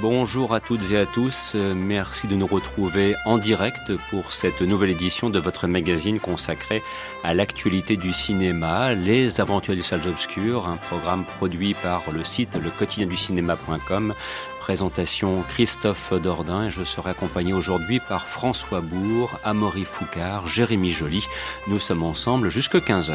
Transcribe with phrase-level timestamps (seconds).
[0.00, 4.88] Bonjour à toutes et à tous, merci de nous retrouver en direct pour cette nouvelle
[4.88, 6.82] édition de votre magazine consacré
[7.22, 12.56] à l'actualité du cinéma, Les Aventures des Salles Obscures, un programme produit par le site
[12.56, 14.14] le quotidien du cinéma.com.
[14.60, 21.26] Présentation Christophe Dordain et je serai accompagné aujourd'hui par François Bourg, Amaury Foucard, Jérémy Joly.
[21.66, 23.10] Nous sommes ensemble jusqu'à 15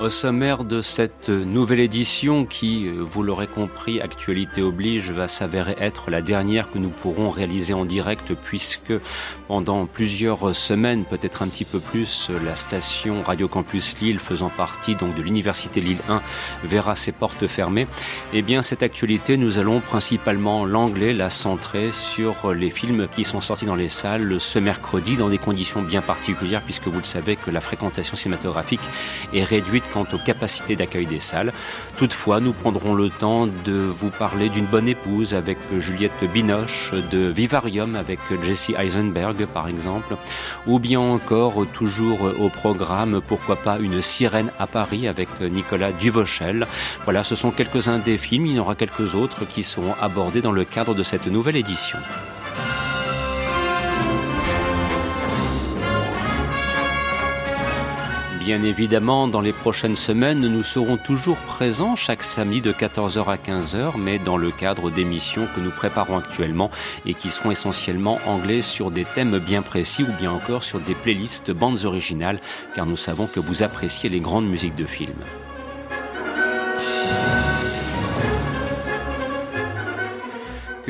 [0.00, 5.76] Au sommaire de cette nouvelle édition qui, euh, vous l'aurez compris, actualité oblige, va s'avérer
[5.78, 8.94] être la dernière que nous pourrons réaliser en direct puisque
[9.46, 14.94] pendant plusieurs semaines, peut-être un petit peu plus, la station Radio Campus Lille faisant partie
[14.94, 16.22] donc de l'Université Lille 1
[16.64, 17.86] verra ses portes fermées.
[18.32, 23.42] Eh bien, cette actualité, nous allons principalement l'anglais la centrer sur les films qui sont
[23.42, 27.36] sortis dans les salles ce mercredi dans des conditions bien particulières puisque vous le savez
[27.36, 28.80] que la fréquentation cinématographique
[29.34, 31.52] est réduite quant aux capacités d'accueil des salles.
[31.98, 37.28] Toutefois, nous prendrons le temps de vous parler d'une bonne épouse avec Juliette Binoche, de
[37.28, 40.16] Vivarium avec Jesse Eisenberg par exemple,
[40.66, 46.66] ou bien encore toujours au programme, pourquoi pas une sirène à Paris avec Nicolas Duvauchel.
[47.04, 50.42] Voilà, ce sont quelques-uns des films, il y en aura quelques autres qui seront abordés
[50.42, 51.98] dans le cadre de cette nouvelle édition.
[58.40, 63.36] Bien évidemment, dans les prochaines semaines, nous serons toujours présents chaque samedi de 14h à
[63.36, 66.70] 15h, mais dans le cadre d'émissions que nous préparons actuellement
[67.04, 70.94] et qui seront essentiellement anglais sur des thèmes bien précis ou bien encore sur des
[70.94, 72.40] playlists bandes originales,
[72.74, 75.22] car nous savons que vous appréciez les grandes musiques de films.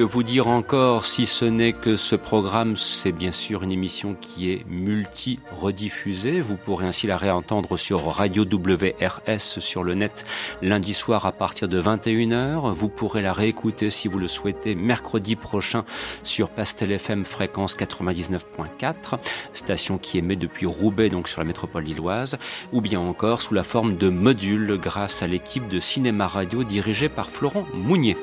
[0.00, 4.16] Que vous dire encore si ce n'est que ce programme, c'est bien sûr une émission
[4.18, 6.40] qui est multi-rediffusée.
[6.40, 10.24] Vous pourrez ainsi la réentendre sur Radio WRS sur le net
[10.62, 12.72] lundi soir à partir de 21h.
[12.72, 15.84] Vous pourrez la réécouter si vous le souhaitez mercredi prochain
[16.22, 19.18] sur Pastel FM fréquence 99.4,
[19.52, 22.38] station qui émet depuis Roubaix donc sur la métropole lilloise,
[22.72, 27.10] ou bien encore sous la forme de modules grâce à l'équipe de cinéma radio dirigée
[27.10, 28.16] par Florent Mounier.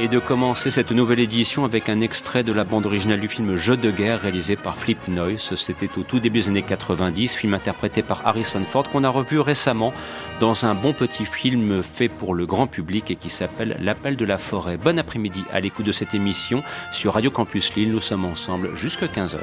[0.00, 3.56] Et de commencer cette nouvelle édition avec un extrait de la bande originale du film
[3.56, 5.54] Jeu de guerre réalisé par Flip Noyce.
[5.56, 9.40] C'était au tout début des années 90, film interprété par Harrison Ford qu'on a revu
[9.40, 9.92] récemment
[10.40, 14.24] dans un bon petit film fait pour le grand public et qui s'appelle L'appel de
[14.24, 14.78] la forêt.
[14.78, 16.62] Bon après-midi à l'écoute de cette émission
[16.92, 17.92] sur Radio Campus Lille.
[17.92, 19.36] Nous sommes ensemble jusqu'à 15h.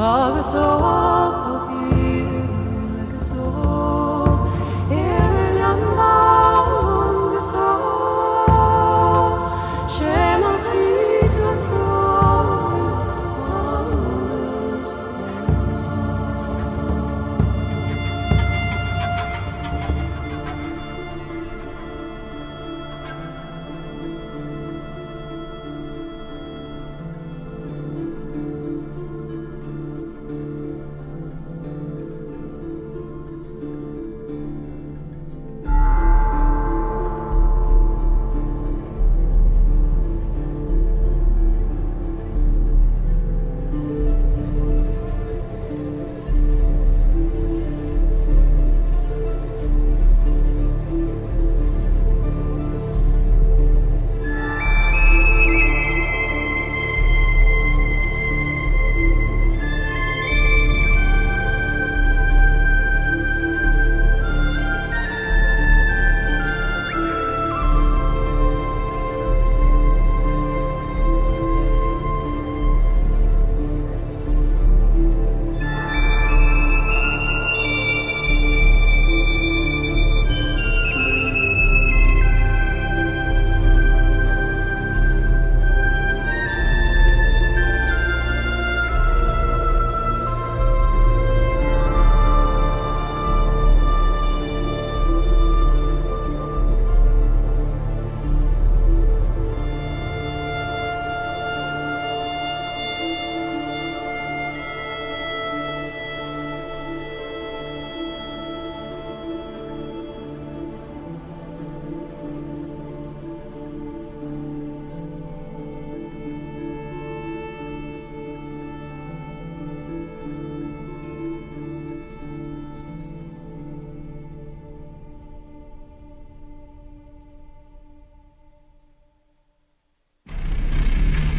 [0.00, 1.27] Of a.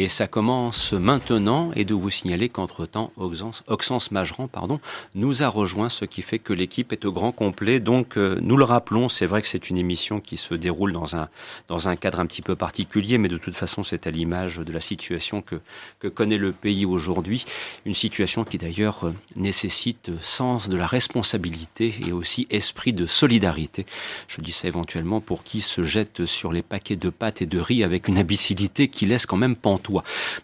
[0.00, 4.80] Et ça commence maintenant et de vous signaler qu'entre-temps, Oxens Majeran pardon,
[5.14, 7.80] nous a rejoint, ce qui fait que l'équipe est au grand complet.
[7.80, 11.16] Donc euh, nous le rappelons, c'est vrai que c'est une émission qui se déroule dans
[11.16, 11.28] un,
[11.68, 14.72] dans un cadre un petit peu particulier, mais de toute façon c'est à l'image de
[14.72, 15.60] la situation que,
[16.08, 17.44] connaît le pays aujourd'hui.
[17.84, 23.84] Une situation qui d'ailleurs euh, nécessite sens de la responsabilité et aussi esprit de solidarité.
[24.28, 27.58] Je dis ça éventuellement pour qui se jette sur les paquets de pâtes et de
[27.58, 29.56] riz avec une imbécilité qui laisse quand même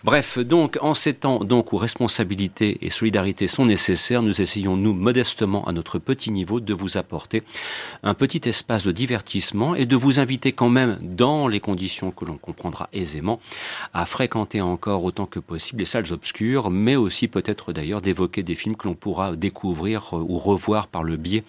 [0.04, 4.92] Bref, donc en ces temps donc où responsabilité et solidarité sont nécessaires, nous essayons nous
[4.92, 7.42] modestement à notre petit niveau de vous apporter
[8.02, 12.24] un petit espace de divertissement et de vous inviter quand même dans les conditions que
[12.24, 13.40] l'on comprendra aisément
[13.94, 18.54] à fréquenter encore autant que possible les salles obscures, mais aussi peut-être d'ailleurs d'évoquer des
[18.54, 21.44] films que l'on pourra découvrir ou revoir par le biais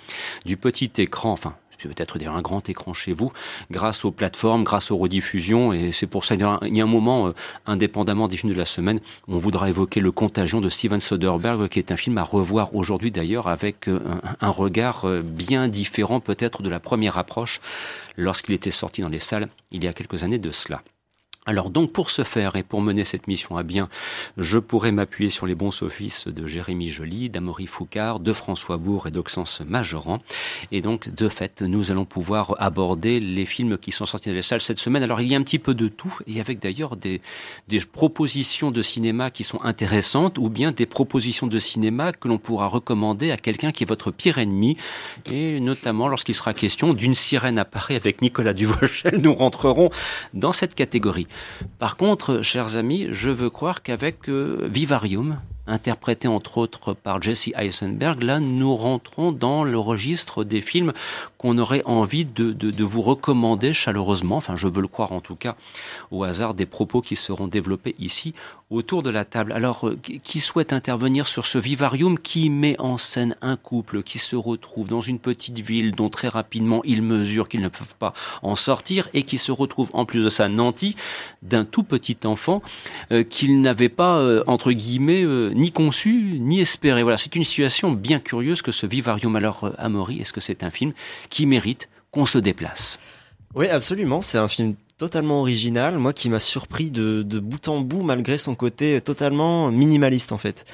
[0.46, 3.32] du petit écran, enfin peut-être un grand écran chez vous,
[3.72, 5.74] grâce aux plateformes, grâce aux rediffusions.
[5.74, 7.34] Et c'est pour ça qu'il y a un moment, euh,
[7.66, 11.80] indépendamment des films de la semaine, on voudra évoquer Le Contagion de Steven Soderbergh, qui
[11.80, 14.00] est un film à revoir aujourd'hui d'ailleurs avec euh,
[14.42, 17.62] un, regard euh, bien différent peut-être de la première approche
[18.18, 20.82] lorsqu'il était sorti dans les salles il y a quelques années de cela.
[21.50, 23.88] Alors donc pour ce faire et pour mener cette mission à bien,
[24.38, 29.08] je pourrais m'appuyer sur les bons offices de Jérémy Joly, d'Amory Foucard, de François Bourg
[29.08, 30.20] et d'Oxence Majoran.
[30.74, 34.42] Et donc de fait, nous allons pouvoir aborder les films qui sont sortis dans les
[34.42, 35.04] salles cette semaine.
[35.04, 37.22] Alors il y a un petit peu de tout et avec d'ailleurs des,
[37.70, 42.40] des propositions de cinéma qui sont intéressantes ou bien des propositions de cinéma que l'on
[42.40, 44.76] pourra recommander à quelqu'un qui est votre pire ennemi
[45.26, 49.92] et notamment lorsqu'il sera question d'une sirène à Paris avec Nicolas Duvauchel, nous rentrerons
[50.34, 51.28] dans cette catégorie.
[51.80, 55.38] Par contre, chers amis, je veux croire qu'avec euh, Vivarium,
[55.68, 60.94] interprété entre autres par Jesse Eisenberg, là nous rentrons dans le registre des films
[61.38, 65.36] qu'on aurait envie de, de, vous recommander chaleureusement, enfin je veux le croire en tout
[65.36, 65.56] cas,
[66.10, 68.34] au hasard des propos qui seront développés ici
[68.70, 69.54] autour de la table.
[69.54, 74.20] Alors, euh, qui souhaite intervenir sur ce vivarium qui met en scène un couple qui
[74.20, 78.14] se retrouve dans une petite ville dont très rapidement ils mesurent qu'ils ne peuvent pas
[78.42, 80.96] en sortir et qui se retrouve en plus de ça nanti
[81.42, 82.62] d'un tout petit enfant
[83.12, 87.04] euh, qu'ils n'avaient pas, euh, entre guillemets, ni conçu ni espéré.
[87.04, 89.36] Voilà, c'est une situation bien curieuse que ce vivarium.
[89.36, 90.94] Alors, Amaury, est-ce que c'est un film
[91.30, 93.00] qui mérite qu'on se déplace?
[93.56, 94.22] Oui, absolument.
[94.22, 98.56] C'est un film totalement original, moi qui m'a surpris de, bout en bout malgré son
[98.56, 100.66] côté totalement minimaliste en fait.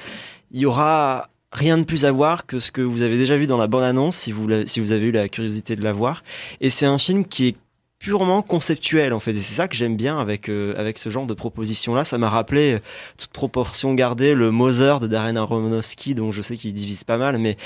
[0.50, 3.46] Il y aura rien de plus à voir que ce que vous avez déjà vu
[3.46, 6.24] dans la bande-annonce si vous, si vous avez eu la curiosité de la voir.
[6.60, 7.56] Et c'est un film qui est
[8.04, 9.30] purement conceptuel en fait.
[9.30, 12.18] Et c'est ça que j'aime bien avec euh, avec ce genre de proposition là ça
[12.18, 12.78] m'a rappelé euh,
[13.16, 17.38] toute proportion gardée le Mother de Darren Aronofsky dont je sais qu'il divise pas mal
[17.38, 17.56] mais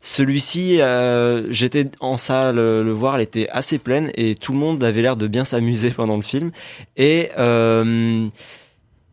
[0.00, 4.82] celui-ci euh, j'étais en salle le voir elle était assez pleine et tout le monde
[4.82, 6.52] avait l'air de bien s'amuser pendant le film.
[6.96, 7.28] Et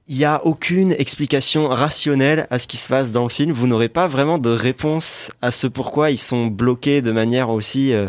[0.10, 3.52] il n'y a aucune explication rationnelle à ce qui se passe dans le film.
[3.52, 7.94] Vous n'aurez pas vraiment de réponse à ce pourquoi ils sont bloqués de manière aussi
[7.94, 8.08] euh,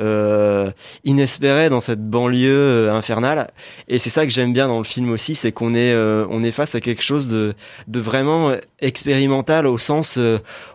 [0.00, 0.70] euh
[1.04, 3.50] inespérée dans cette banlieue euh, infernale.
[3.86, 6.42] Et c'est ça que j'aime bien dans le film aussi, c'est qu'on est, euh, on
[6.42, 7.52] est face à quelque chose de,
[7.86, 10.18] de vraiment expérimental au sens,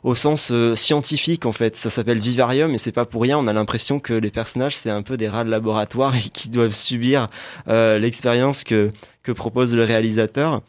[0.04, 1.76] au sens scientifique en fait.
[1.76, 3.40] Ça s'appelle Vivarium et c'est pas pour rien.
[3.40, 6.50] On a l'impression que les personnages c'est un peu des rats de laboratoire et qui
[6.52, 7.26] doivent subir
[7.66, 8.92] l'expérience que
[9.28, 10.62] que propose le réalisateur.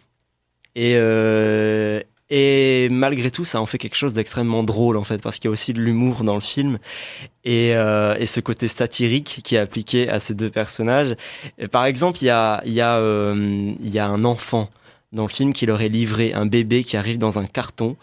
[0.74, 5.38] Et, euh, et malgré tout, ça en fait quelque chose d'extrêmement drôle en fait, parce
[5.38, 6.78] qu'il y a aussi de l'humour dans le film
[7.44, 11.14] et, euh, et, ce côté satirique qui est appliqué à ces deux personnages.
[11.58, 14.68] Et par exemple, il y a, il y, a, euh, il y a un enfant
[15.12, 17.96] dans le film qui leur est livré, un bébé qui arrive dans un carton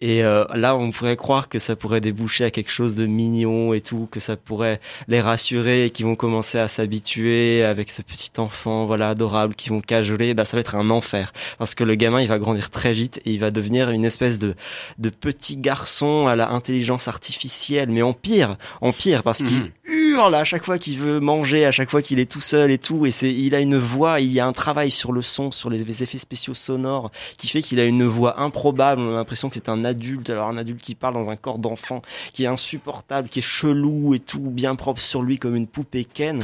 [0.00, 3.74] et euh, là, on pourrait croire que ça pourrait déboucher à quelque chose de mignon
[3.74, 8.02] et tout, que ça pourrait les rassurer et qu'ils vont commencer à s'habituer avec ce
[8.02, 10.34] petit enfant, voilà, adorable, qui vont cajoler.
[10.34, 13.20] Bah, ça va être un enfer parce que le gamin, il va grandir très vite
[13.24, 14.54] et il va devenir une espèce de
[14.98, 19.70] de petit garçon à la intelligence artificielle, mais en pire, en pire, parce qu'il mhm.
[20.18, 22.78] Hurle à chaque fois qu'il veut manger, à chaque fois qu'il est tout seul et
[22.78, 23.06] tout.
[23.06, 25.70] Et c'est, il a une voix, il y a un travail sur le son, sur
[25.70, 29.00] les effets spéciaux sonores, qui fait qu'il a une voix improbable.
[29.00, 31.58] On a l'impression que c'est un adulte, alors un adulte qui parle dans un corps
[31.58, 35.66] d'enfant, qui est insupportable, qui est chelou et tout, bien propre sur lui comme une
[35.66, 36.40] poupée Ken.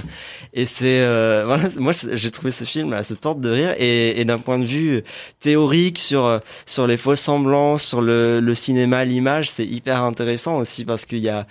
[0.52, 4.24] Et c'est euh, voilà, moi j'ai trouvé ce film à se tente de rire et,
[4.24, 5.04] d'un point de vue
[5.40, 10.84] théorique sur sur les faux semblances, sur le, le cinéma, l'image, c'est hyper intéressant aussi
[10.84, 11.46] parce qu'il y a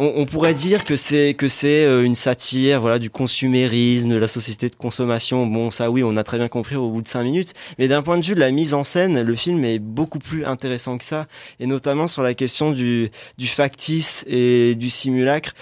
[0.00, 4.28] on, pourrait dire que c'est que c'est euh, une satire, voilà, du consumérisme, de la
[4.28, 5.46] société de consommation.
[5.46, 7.52] Bon, ça, oui, on a très bien compris au bout de cinq minutes.
[7.78, 10.46] Mais d'un point de vue de la mise en scène, le film est beaucoup plus
[10.46, 11.26] intéressant que ça,
[11.58, 15.52] et notamment sur la question du du factice et du simulacre.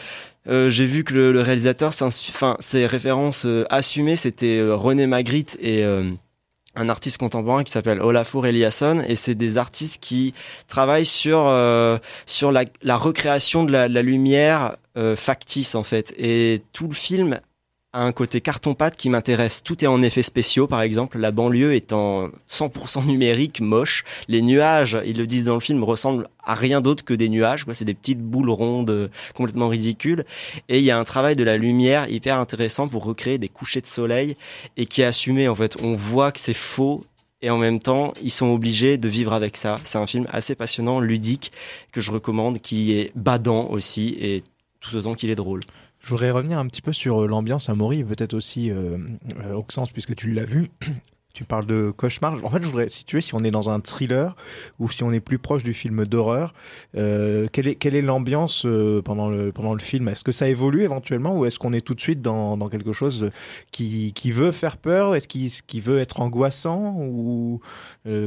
[0.49, 5.85] Euh, j'ai vu que le, réalisateur, enfin, ses références euh, assumées, c'était René Magritte et
[6.79, 10.35] un artiste contemporain qui s'appelle Olafur Eliasson et c'est des artistes qui
[10.69, 12.65] travaillent sur euh, sur la,
[12.97, 16.15] recréation de la, la lumière euh, factice en fait.
[16.19, 17.41] Et tout le film
[18.03, 19.63] un côté carton-pâte qui m'intéresse.
[19.63, 21.19] Tout est en effets spéciaux, par exemple.
[21.19, 24.05] La banlieue est en 100% numérique, moche.
[24.29, 27.65] Les nuages, ils le disent dans le film, ressemblent à rien d'autre que des nuages.
[27.73, 30.25] C'est des petites boules rondes euh, complètement ridicules.
[30.69, 33.81] Et il y a un travail de la lumière hyper intéressant pour recréer des couchers
[33.81, 34.37] de soleil
[34.77, 35.77] et qui est assumé, en fait.
[35.83, 37.05] On voit que c'est faux
[37.41, 39.79] et en même temps, ils sont obligés de vivre avec ça.
[39.85, 41.53] C'est un film assez passionnant, ludique,
[41.93, 44.43] que je recommande, qui est badant aussi et
[44.81, 45.63] tout autant qu'il est drôle.
[46.01, 48.99] Je voudrais revenir un petit peu sur euh, l'ambiance à Maury, peut-être aussi euh,
[49.45, 50.69] euh sens puisque tu l'as vu.
[51.39, 52.35] tu parles de cauchemar.
[52.43, 54.35] En fait, je voudrais situer si on est dans un thriller
[54.81, 56.53] ou si on est plus proche du film d'horreur.
[56.97, 60.09] Euh, quelle est, quelle est l'ambiance euh, pendant, le, pendant le film?
[60.09, 62.93] Est-ce que ça évolue éventuellement ou est-ce qu'on est tout de suite dans, dans quelque
[62.93, 63.31] chose
[63.71, 65.15] qui, qui veut faire peur?
[65.15, 67.61] Est-ce qui, qui veut être angoissant ou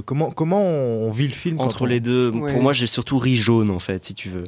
[0.05, 3.71] comment, comment on, vit le film Entre les deux, pour moi, j'ai surtout ri jaune
[3.71, 4.45] en fait, si tu veux.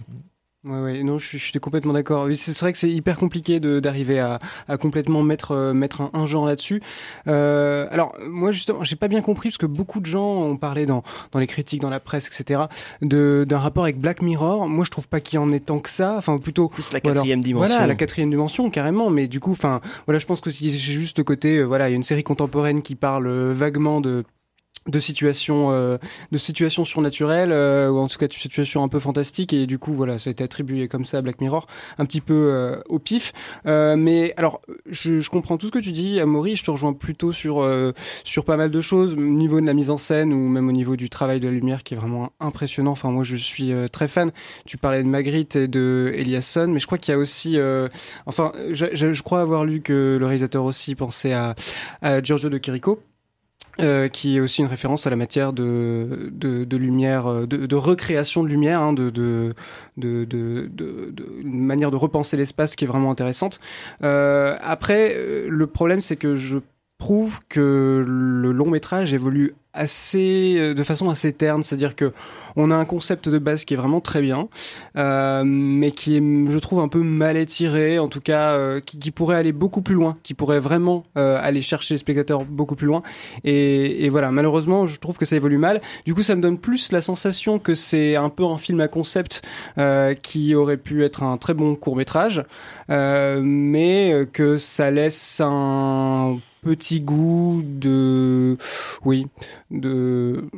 [0.66, 2.28] Ouais, ouais, non, je, je suis complètement d'accord.
[2.36, 4.40] C'est vrai que c'est hyper compliqué d'arriver à,
[4.70, 6.82] à, complètement mettre euh, mettre un, un genre là-dessus.
[7.28, 10.86] Euh, alors moi justement, j'ai pas bien compris parce que beaucoup de gens ont parlé
[10.86, 11.04] dans
[11.34, 12.62] dans les critiques, dans la presse, etc.
[13.02, 14.70] de d'un rapport avec Black Mirror.
[14.70, 16.16] Moi, je trouve pas qu'il y en ait tant que ça.
[16.18, 17.68] Enfin, plutôt plus la quatrième dimension.
[17.68, 19.10] Voilà, la quatrième dimension carrément.
[19.10, 21.92] Mais du coup, enfin, voilà, je pense que j'ai juste le côté, euh, voilà, il
[21.92, 24.24] y a une série contemporaine qui parle euh, vaguement de
[24.88, 25.98] de situations euh,
[26.32, 29.80] de situations surnaturelles euh, ou en tout cas de situations un peu fantastiques et du
[29.80, 32.82] coup voilà ça a été attribué comme ça à Black Mirror un petit peu euh,
[32.88, 33.34] au pif.
[33.66, 37.32] Mais alors je, je, comprends tout ce que tu dis Amaury je te rejoins plutôt
[37.32, 37.66] sur
[38.24, 40.72] sur pas mal de choses au niveau de la mise en scène ou même au
[40.72, 42.92] niveau du travail de la lumière qui est vraiment impressionnant.
[42.92, 44.32] Enfin moi je suis très fan.
[44.66, 47.58] Tu parlais de Magritte et de Eliasson mais je crois qu'il y a aussi
[48.26, 51.56] enfin je, je, crois avoir lu que le réalisateur aussi pensait à,
[52.02, 53.00] à Giorgio de Chirico
[53.82, 57.66] euh, qui est aussi une référence à la matière de, de, de lumière, euh, de,
[57.66, 59.54] de, recréation de lumière, hein, de, de,
[59.98, 60.70] de,
[61.44, 63.60] manière de repenser l'espace qui est vraiment intéressante.
[64.04, 66.60] Euh, après, euh, le problème, c'est que je
[67.00, 72.12] trouve que le long métrage évolue assez euh, de façon assez terne c'est-à-dire que
[72.56, 74.48] on a un concept de base qui est vraiment très bien
[74.98, 79.00] euh, mais qui est je trouve un peu mal étiré en tout cas euh, qui,
[79.00, 82.76] qui, pourrait aller beaucoup plus loin qui pourrait vraiment euh, aller chercher les spectateurs beaucoup
[82.76, 83.02] plus loin.
[83.44, 85.82] Et, et, voilà malheureusement je trouve que ça évolue mal.
[86.06, 88.88] Du coup ça me donne plus la sensation que c'est un peu un film à
[88.88, 89.42] concept
[89.78, 92.44] euh, qui aurait pu être un très bon court métrage
[92.90, 98.58] mais que ça laisse un petit goût de
[99.04, 99.28] oui
[99.72, 100.50] de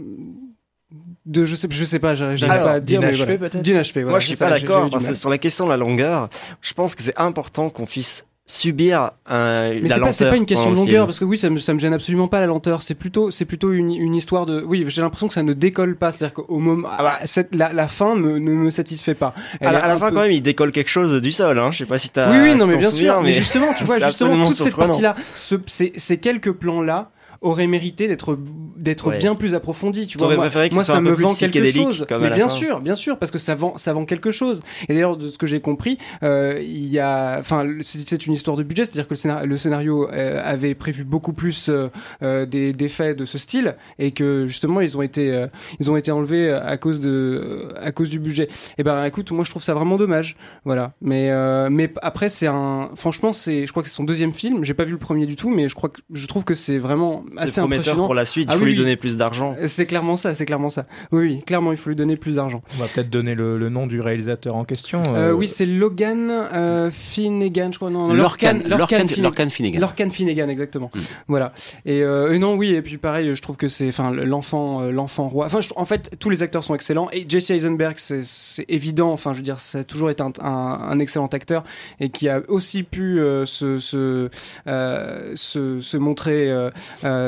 [1.25, 3.49] de je sais je sais pas j'arrive pas à dire mais voilà.
[3.49, 4.11] d'inachevé voilà.
[4.11, 6.29] moi je suis pas d'accord sur la question de la longueur
[6.61, 10.13] je pense que c'est important qu'on puisse subir un, mais la lenteur.
[10.13, 12.27] C'est pas une question de longueur parce que oui, ça me, ça me gêne absolument
[12.27, 12.81] pas la lenteur.
[12.81, 14.61] C'est plutôt, c'est plutôt une, une histoire de.
[14.61, 16.11] Oui, j'ai l'impression que ça ne décolle pas.
[16.11, 19.33] C'est-à-dire qu'au moment, ah bah, cette, la, la fin me, ne me satisfait pas.
[19.61, 21.57] à la, à la fin, quand même, il décolle quelque chose du sol.
[21.57, 21.71] Hein.
[21.71, 22.31] Je sais pas si t'as.
[22.31, 23.21] Oui, oui, non, mais bien sûr.
[23.23, 27.11] Mais, justement, tu vois, justement, toute cette partie-là, ce, ces, ces quelques plans-là
[27.45, 28.37] aurait mérité d'être
[28.75, 30.07] d'être bien plus approfondi.
[30.07, 32.05] Tu vois, moi, moi ça me vend quelque chose.
[32.19, 34.61] Mais bien sûr, bien sûr, parce que ça vend ça vend quelque chose.
[34.89, 38.57] Et d'ailleurs, de ce que j'ai compris, euh, il y a, enfin, c'est une histoire
[38.57, 41.87] de budget, c'est-à-dire que le scénario, le scénario euh, avait prévu beaucoup plus euh,
[42.23, 45.47] euh, des, des faits de ce style et que justement ils ont été euh,
[45.79, 48.43] ils ont été enlevés à cause de à cause du budget.
[48.43, 50.35] Et eh ben, écoute, moi je trouve ça vraiment dommage.
[50.65, 50.93] Voilà.
[51.01, 51.31] Mais
[51.69, 54.63] mais après c'est un, franchement c'est, je crois que c'est son deuxième film.
[54.63, 56.77] J'ai pas vu le premier du tout, mais je crois que je trouve que c'est
[56.77, 58.49] vraiment assez prometteur pour la suite.
[58.49, 59.55] Il ah faut lui donner plus d'argent.
[59.65, 60.85] C'est clairement ça, c'est clairement ça.
[61.11, 62.61] Oui, oui, clairement, il faut lui donner plus d'argent.
[62.75, 65.03] On va peut-être donner le, le, nom du réalisateur en question.
[65.15, 65.31] Euh...
[65.31, 67.89] oui, c'est Logan euh, Finnegan, je crois.
[67.89, 69.79] Non, Lorcan, Lorcan, Lorcan, Finnegan.
[69.79, 70.91] Lorcan Finnegan, exactement.
[70.93, 70.99] Mm.
[71.27, 71.53] Voilà.
[71.85, 74.91] Et, euh, et, non, oui, et puis pareil, je trouve que c'est, enfin, l'enfant, euh,
[74.91, 75.45] l'enfant roi.
[75.45, 77.09] Enfin, en fait, tous les acteurs sont excellents.
[77.11, 79.11] Et Jesse Eisenberg, c'est évident.
[79.11, 81.63] Enfin, je veux dire, ça a toujours été un, un, un excellent acteur
[81.99, 84.29] et qui a aussi pu euh, se, se,
[84.65, 86.51] se, se, montrer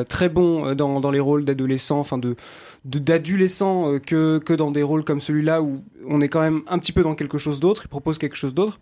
[0.03, 2.35] très bon dans, dans les rôles d'adolescents, enfin de
[2.87, 6.79] d'adolescents euh, que, que dans des rôles comme celui-là où on est quand même un
[6.79, 8.79] petit peu dans quelque chose d'autre, il propose quelque chose d'autre.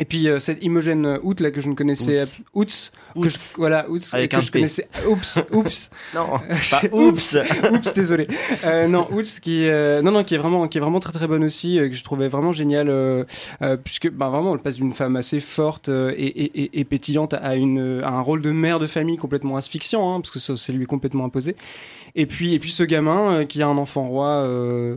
[0.00, 2.22] Et puis euh, cette Imogen Out là que je ne connaissais
[2.54, 2.90] Outs.
[3.14, 4.58] Outs, que je- voilà Outs Avec que un je P.
[4.60, 6.26] connaissais oups oups Non,
[6.70, 7.36] pas oups.
[7.72, 8.26] oups désolé
[8.64, 11.26] euh, non Outs qui euh, non non qui est vraiment qui est vraiment très très
[11.26, 13.24] bonne aussi euh, que je trouvais vraiment génial euh,
[13.62, 16.84] euh, puisque bah vraiment elle passe d'une femme assez forte euh, et, et, et, et
[16.84, 20.38] pétillante à une à un rôle de mère de famille complètement asphyxiant hein, parce que
[20.38, 21.56] ça, ça lui complètement imposé
[22.14, 24.96] et puis et puis ce gamin euh, qui a un enfant roi euh,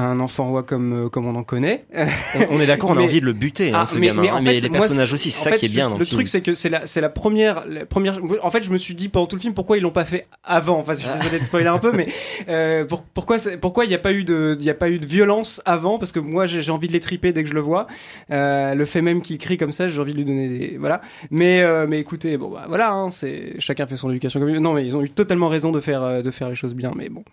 [0.00, 2.96] un enfant roi comme euh, comme on en connaît On, on est d'accord, on a
[2.98, 4.22] Mais- envie de le buter, hein, Ah, ce mais- gamin.
[4.22, 5.88] mais en hein, fait, les moi, personnages aussi, c'est ça fait, qui est bien juste-
[5.90, 6.26] dans le le truc, film.
[6.26, 8.18] c'est que c'est la, c'est la première, la première.
[8.42, 10.26] En fait, je me suis dit pendant tout le film pourquoi ils l'ont pas fait
[10.44, 10.78] avant?
[10.78, 12.06] Enfin, je suis désolé de spoiler un peu, mais
[12.48, 14.88] euh, pour- pourquoi, c'est- pourquoi il n'y a pas eu de, il y a pas
[14.90, 15.98] eu de violence avant?
[15.98, 17.86] Parce que moi, j'ai j'ai envie de les triper dès que je le vois.
[18.30, 21.00] Euh, le fait même qu'il crie comme ça, j'ai envie de lui donner des, voilà.
[21.30, 24.54] Mais, euh, mais écoutez, bon, bah, voilà, hein, c'est chacun fait son éducation comme il
[24.54, 24.60] veut.
[24.60, 26.92] Non, mais ils ont eu totalement raison de faire, euh, de faire les choses bien.
[26.96, 27.24] Mais bon,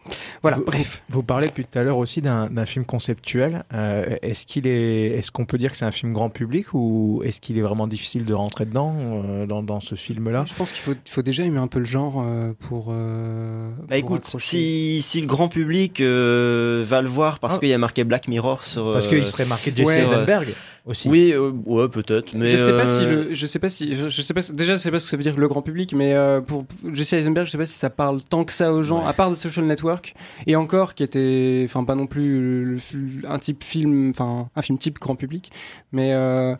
[0.41, 0.57] voilà.
[0.57, 1.03] Vous- Bref.
[1.09, 3.63] Vous parlez depuis tout à l'heure aussi d'un d'un film conceptuel.
[3.73, 7.21] Euh, est-ce qu'il est, est-ce qu'on peut dire que c'est un film grand public ou
[7.23, 10.45] est-ce qu'il est vraiment difficile de rentrer dedans euh, dans, dans ce film-là?
[10.47, 12.87] Je pense qu'il faut, il faut déjà aimer un peu le genre euh, pour.
[12.89, 17.59] euh, Bah pour écoute, si, si le grand public euh, va le voir parce Ah.
[17.59, 18.91] qu'il y a marqué Black Mirror sur.
[18.93, 20.45] Parce euh, qu'il serait marqué Jesse ouais.
[20.85, 21.09] Aussi.
[21.09, 22.35] Oui, euh, ouais, peut-être.
[22.35, 24.41] Mais je sais pas euh, si le, je sais pas si, je, je sais pas,
[24.53, 26.65] déjà je sais pas ce que ça veut dire le grand public, mais euh, pour
[26.93, 29.31] Jesse Eisenberg, je sais pas si ça parle tant que ça aux gens, à part
[29.31, 30.13] de Social Network,
[30.45, 32.79] et encore qui était, enfin pas non plus le- le-
[33.27, 35.51] un type film, enfin un film type grand public,
[35.91, 36.55] mais euh,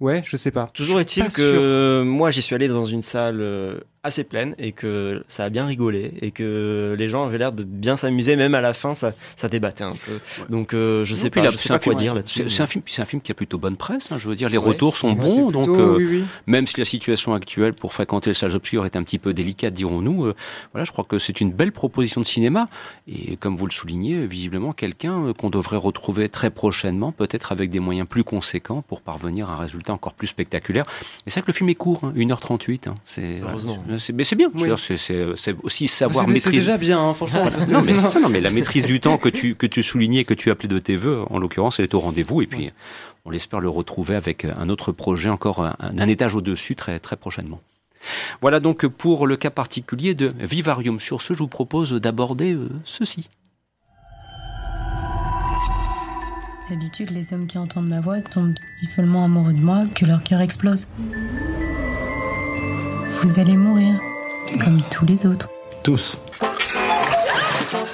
[0.00, 0.68] ouais, je sais pas.
[0.74, 5.22] Toujours est-il que moi j'y suis allé dans une salle euh, assez pleine et que
[5.28, 8.60] ça a bien rigolé et que les gens avaient l'air de bien s'amuser, même à
[8.60, 10.18] la fin ça, ça débattait un peu.
[10.50, 12.50] Donc euh, je Non, sais puis pas, là, je sais pas quoi film- dire là-dessus.
[12.50, 14.10] C'est un film, c'est un film qui a plutôt bonne presse.
[14.10, 14.68] hein, je veux dire, les Ouais.
[14.68, 16.24] retours sont bons, donc euh, oui, oui.
[16.46, 19.72] même si la situation actuelle pour fréquenter les salles obscures est un petit peu délicate,
[19.74, 20.34] dirons-nous, euh,
[20.72, 22.68] voilà, je crois que c'est une belle proposition de cinéma.
[23.06, 27.70] Et comme vous le soulignez, visiblement quelqu'un euh, qu'on devrait retrouver très prochainement, peut-être avec
[27.70, 30.84] des moyens plus conséquents pour parvenir à un résultat encore plus spectaculaire.
[31.26, 32.88] Et c'est vrai que le film est court, hein, 1h38.
[32.88, 33.74] Hein, c'est, Heureusement.
[33.74, 34.48] voilà, c'est- mais c'est bien.
[34.54, 34.64] Oui.
[34.64, 34.96] dire, C'est,
[35.62, 36.58] aussi savoir C'est c'est maîtriser.
[36.58, 37.44] déjà bien, hein, franchement.
[37.68, 40.24] Non, mais c'est ça, non, mais la maîtrise du temps que tu, que tu soulignais,
[40.24, 42.42] que tu appelais de tes voeux, en l'occurrence, elle est au rendez-vous.
[42.42, 42.70] Et puis,
[43.24, 47.16] on l'espère le retrouver avec un autre projet encore un- d'un étage au-dessus très, très
[47.16, 47.60] prochainement.
[48.40, 50.98] Voilà donc pour le cas particulier de Vivarium.
[50.98, 53.28] Sur ce, je vous propose d'aborder euh, ceci.
[56.68, 60.22] D'habitude, les hommes qui entendent ma voix tombent si follement amoureux de moi que leur
[60.22, 60.88] cœur explose.
[63.22, 64.00] Vous allez mourir,
[64.62, 65.48] comme tous les autres.
[65.84, 66.16] Tous.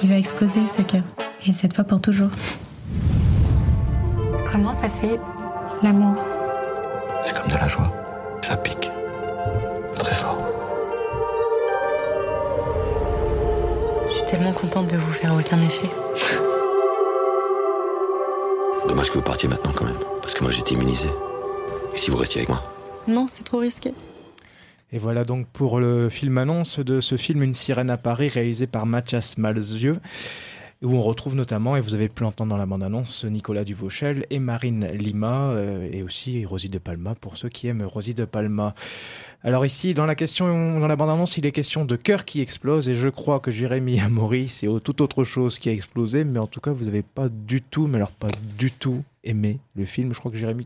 [0.01, 1.03] Il va exploser ce cœur,
[1.45, 2.29] et cette fois pour toujours.
[4.51, 5.19] Comment ça fait
[5.83, 6.15] l'amour
[7.23, 7.93] C'est comme de la joie.
[8.41, 8.89] Ça pique.
[9.95, 10.37] Très fort.
[14.09, 15.89] Je suis tellement contente de vous faire aucun effet.
[18.87, 19.99] Dommage que vous partiez maintenant quand même.
[20.21, 21.09] Parce que moi j'étais immunisé.
[21.93, 22.63] Et si vous restiez avec moi?
[23.07, 23.93] Non, c'est trop risqué.
[24.91, 28.67] Et voilà donc pour le film annonce de ce film Une sirène à Paris réalisé
[28.67, 29.99] par Mathias Malzieu
[30.81, 34.39] où on retrouve notamment, et vous avez pu l'entendre dans la bande-annonce, Nicolas Duvauchel et
[34.39, 38.73] Marine Lima, euh, et aussi Rosie de Palma, pour ceux qui aiment Rosie de Palma.
[39.43, 42.87] Alors ici, dans la question, dans la bande-annonce, il est question de cœur qui explose,
[42.87, 46.47] et je crois que Jérémy Amaury, c'est tout autre chose qui a explosé, mais en
[46.47, 50.13] tout cas, vous n'avez pas du tout, mais alors pas du tout aimé le film.
[50.13, 50.65] Je crois que Jérémy,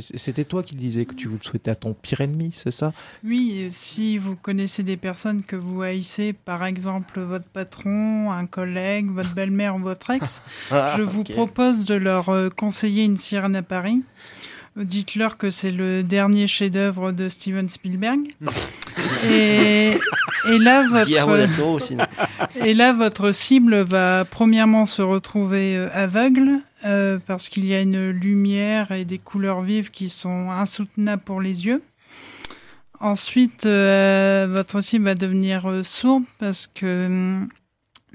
[0.00, 2.92] c'était toi qui disais que tu le souhaitais à ton pire ennemi, c'est ça?
[3.24, 8.46] Oui, euh, si vous connaissez des personnes que vous haïssez, par exemple votre patron, un
[8.46, 13.16] collègue, votre belle-mère ou votre ex, Ah, je vous propose de leur euh, conseiller une
[13.16, 14.02] sirène à Paris.
[14.76, 18.20] Dites-leur que c'est le dernier chef-d'œuvre de Steven Spielberg.
[19.24, 19.92] et,
[20.48, 21.96] et là, votre, del Toro aussi.
[21.96, 22.04] non
[22.64, 27.80] et là, votre cible va premièrement se retrouver euh, aveugle euh, parce qu'il y a
[27.80, 31.82] une lumière et des couleurs vives qui sont insoutenables pour les yeux.
[33.00, 37.48] Ensuite, euh, votre cible va devenir sourde parce que hum,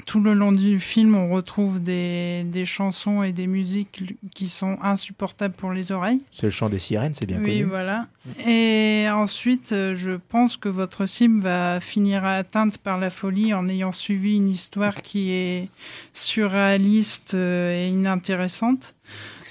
[0.08, 4.78] tout le long du film, on retrouve des, des chansons et des musiques qui sont
[4.82, 6.20] insupportables pour les oreilles.
[6.32, 7.64] C'est le chant des sirènes, c'est bien Oui, connu.
[7.66, 8.08] voilà.
[8.48, 13.70] Et ensuite, euh, je pense que votre cible va finir atteinte par la folie en
[13.70, 15.70] ayant suivi une histoire qui est
[16.12, 18.96] surréaliste euh, et inintéressante.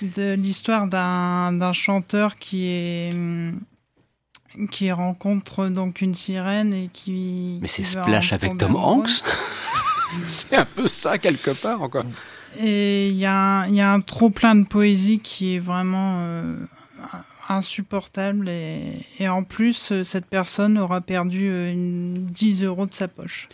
[0.02, 3.60] De l'histoire d'un d'un chanteur qui est hum,
[4.72, 8.74] qui rencontre donc une sirène et qui Mais c'est Splash avec Tom.
[8.74, 9.22] Hanks
[10.26, 12.04] C'est un peu ça, quelque part, encore.
[12.58, 16.56] Et il y, a un- trop plein de poésie qui est vraiment euh,
[17.48, 18.48] insupportable.
[18.48, 18.80] Et,
[19.18, 23.48] et en plus, euh, cette personne aura perdu euh, une 10 euros de sa poche.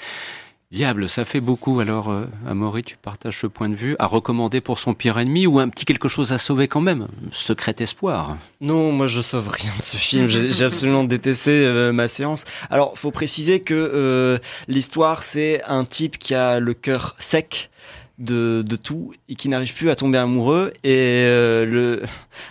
[0.70, 1.81] Diable, ça fait beaucoup.
[1.81, 3.96] Alors, euh, Amaury, tu partages ce point de vue.
[3.98, 7.09] À recommander pour son pire ennemi ou un petit quelque chose à sauver quand même
[7.33, 8.37] Secret espoir.
[8.61, 10.26] Non, moi je sauve rien de ce film.
[10.26, 12.44] J'ai absolument détesté euh, ma séance.
[12.68, 17.70] Alors, faut préciser que euh, l'histoire, c'est un type qui a le cœur sec
[18.18, 20.72] de, de tout et qui n'arrive plus à tomber amoureux.
[20.85, 22.02] Et euh, le,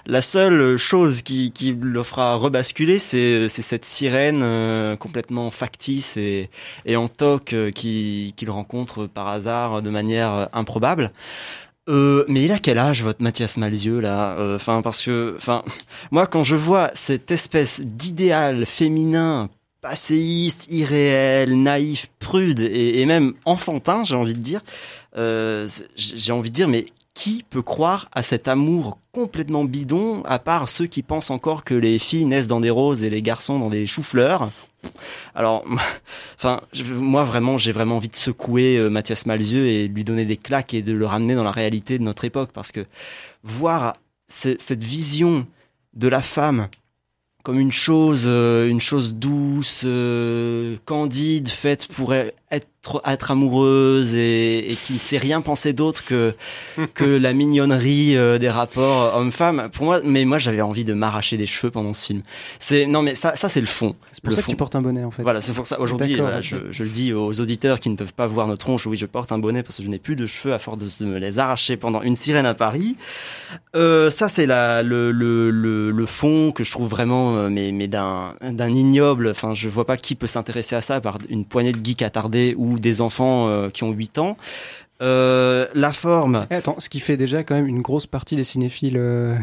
[0.06, 6.50] la seule chose qui, qui le fera rebasculer, c'est cette sirène euh, complètement factice et,
[6.86, 11.12] et en toc euh, qu'il rencontre par hasard de manière improbable.
[11.90, 14.36] Euh, mais il a quel âge votre Mathias Malzieux là?
[14.56, 15.64] Enfin parce que, enfin,
[16.12, 19.50] moi quand je vois cette espèce d'idéal féminin
[19.80, 24.60] passéiste, irréel, naïf, prude et, et même enfantin, j'ai envie de dire,
[25.18, 30.38] euh, j'ai envie de dire, mais qui peut croire à cet amour complètement bidon, à
[30.38, 33.58] part ceux qui pensent encore que les filles naissent dans des roses et les garçons
[33.58, 34.50] dans des choux-fleurs
[35.36, 35.66] alors,
[36.36, 36.62] enfin,
[36.94, 40.38] moi vraiment, j'ai vraiment envie de secouer euh, Mathias Malzieux et de lui donner des
[40.38, 42.86] claques et de le ramener dans la réalité de notre époque, parce que
[43.44, 45.46] voir cette vision
[45.94, 46.68] de la femme
[47.44, 49.86] comme une chose, euh, une chose douce,
[50.86, 52.68] candide, faite pour être
[53.06, 56.34] être amoureuse et, et qui ne sait rien penser d'autre que
[56.94, 59.70] que la mignonnerie euh, des rapports homme-femme.
[59.74, 62.22] Pour moi, mais moi j'avais envie de m'arracher des cheveux pendant ce film.
[62.60, 63.94] C'est non mais ça ça c'est le fond.
[64.12, 65.24] C'est pour ça que tu portes un bonnet en fait.
[65.24, 65.80] Voilà, c'est pour ça.
[65.80, 68.86] Aujourd'hui, je, je, le dis aux auditeurs qui ne peuvent pas voir notre tronche.
[68.86, 71.06] Oui, je porte un bonnet parce que je n'ai plus de cheveux à force de,
[71.06, 72.96] me les arracher pendant une sirène à Paris.
[73.76, 77.72] Euh, ça c'est la le, le, le, le fond que je trouve vraiment euh, mais
[77.72, 79.30] mais d'un d'un ignoble.
[79.30, 82.56] Enfin, je vois pas qui peut s'intéresser à ça par une poignée de geeks attardés
[82.58, 84.38] ou des enfants euh, qui ont 8 ans.
[85.00, 86.48] Euh, la forme.
[86.50, 88.98] Eh, attends, ce qui fait déjà quand même une grosse partie des cinéphiles.
[88.98, 89.36] Euh.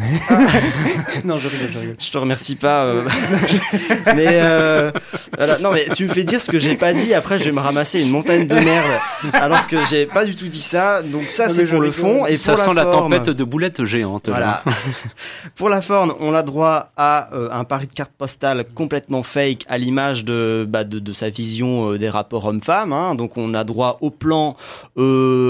[1.25, 1.97] non, je rigole, je rigole.
[1.97, 2.87] Je te remercie pas.
[2.87, 3.09] Euh...
[4.17, 4.91] mais euh...
[5.37, 5.59] voilà.
[5.61, 7.15] non, mais tu me fais dire ce que j'ai pas dit.
[7.15, 9.01] Après, je vais me ramasser une montagne de merde,
[9.33, 11.03] alors que j'ai pas du tout dit ça.
[11.03, 13.45] Donc ça, c'est pour le fond et ça pour sent la, la forme, tempête de
[13.45, 14.29] boulettes géantes.
[14.29, 14.65] Voilà.
[15.55, 19.65] pour la forme, on a droit à euh, un pari de carte postale complètement fake,
[19.69, 22.93] à l'image de, bah, de, de sa vision euh, des rapports hommes-femmes.
[22.93, 23.15] Hein.
[23.15, 24.57] Donc on a droit au plan.
[24.99, 25.44] Euh,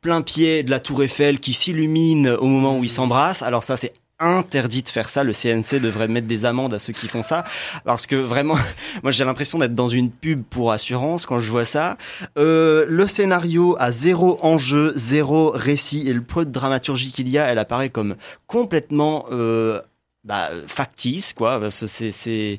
[0.00, 3.42] plein pied de la tour Eiffel qui s'illumine au moment où ils s'embrassent.
[3.42, 5.24] Alors ça, c'est interdit de faire ça.
[5.24, 7.44] Le CNC devrait mettre des amendes à ceux qui font ça
[7.84, 8.56] parce que vraiment,
[9.02, 11.96] moi j'ai l'impression d'être dans une pub pour assurance quand je vois ça.
[12.38, 17.38] Euh, le scénario a zéro enjeu, zéro récit et le peu de dramaturgie qu'il y
[17.38, 19.80] a, elle apparaît comme complètement euh,
[20.24, 21.60] bah, factice quoi.
[21.70, 22.58] C'est c'est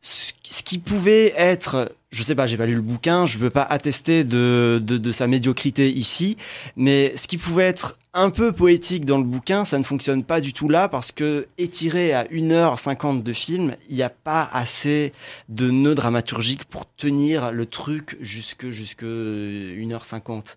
[0.00, 3.62] ce qui pouvait être, je sais pas, j'ai pas lu le bouquin, je peux pas
[3.62, 6.36] attester de, de, sa médiocrité ici,
[6.76, 10.40] mais ce qui pouvait être un peu poétique dans le bouquin, ça ne fonctionne pas
[10.40, 15.12] du tout là parce que étiré à 1h50 de film, il n'y a pas assez
[15.48, 20.56] de nœuds dramaturgiques pour tenir le truc jusque, jusque 1h50.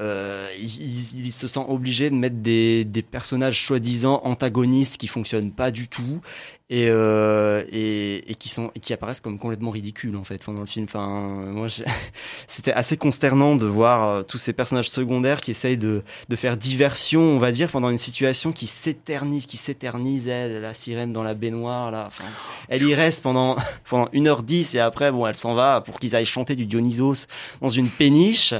[0.00, 5.52] Euh, il, il, se sent obligé de mettre des, des personnages soi-disant antagonistes qui fonctionnent
[5.52, 6.20] pas du tout
[6.70, 10.60] et, euh, et, et, qui sont et qui apparaissent comme complètement ridicules en fait pendant
[10.60, 10.86] le film.
[10.86, 11.06] Enfin,
[11.52, 11.68] moi,
[12.48, 16.56] c'était assez consternant de voir euh, tous ces personnages secondaires qui essayent de, de faire
[16.56, 20.26] diversion, on va dire, pendant une situation qui s'éternise, qui s'éternise.
[20.26, 22.24] Elle, la sirène dans la baignoire, là, enfin,
[22.70, 23.56] elle y reste pendant
[23.90, 27.26] pendant 1h10 et après, bon, elle s'en va pour qu'ils aillent chanter du Dionysos
[27.60, 28.54] dans une péniche.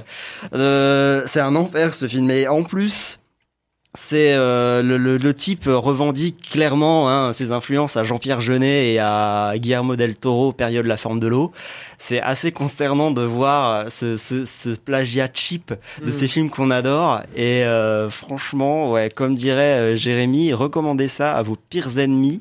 [0.52, 2.30] Euh, c'est un enfer ce film.
[2.30, 3.20] Et en plus,
[3.96, 8.98] c'est euh, le, le, le, type revendique clairement hein, ses influences à Jean-Pierre Jeunet et
[8.98, 11.52] à Guillermo del Toro, période La forme de l'eau.
[11.96, 16.10] C'est assez consternant de voir ce, ce, ce plagiat cheap de mmh.
[16.10, 17.20] ces films qu'on adore.
[17.36, 22.40] Et euh, franchement, ouais, comme dirait euh, Jérémy, recommandez ça à vos pires ennemis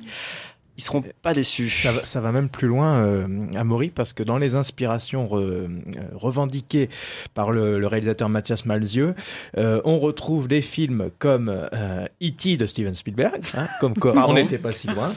[0.78, 1.70] ils seront pas déçus.
[1.70, 5.38] Ça va, ça va même plus loin, euh, Amaury, parce que dans les inspirations re,
[5.38, 5.68] euh,
[6.14, 6.90] revendiquées
[7.36, 9.14] par le, le, réalisateur Mathias Malzieux,
[9.58, 12.58] euh, on retrouve des films comme euh, E.T.
[12.58, 15.10] de Steven Spielberg, hein, comme quoi on n'était pas si loin.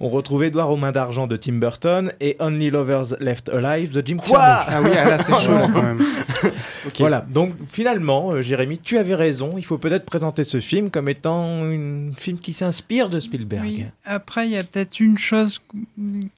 [0.00, 4.02] On retrouve Édouard aux mains d'argent de Tim Burton et Only Lovers Left Alive de
[4.04, 5.98] Jim Quoi Ah oui, ah là c'est chaud quand même.
[6.86, 7.02] okay.
[7.02, 11.08] Voilà, donc finalement, euh, Jérémy, tu avais raison, il faut peut-être présenter ce film comme
[11.08, 13.64] étant un film qui s'inspire de Spielberg.
[13.64, 13.84] Oui.
[14.04, 15.60] Après, il y a peut-être une chose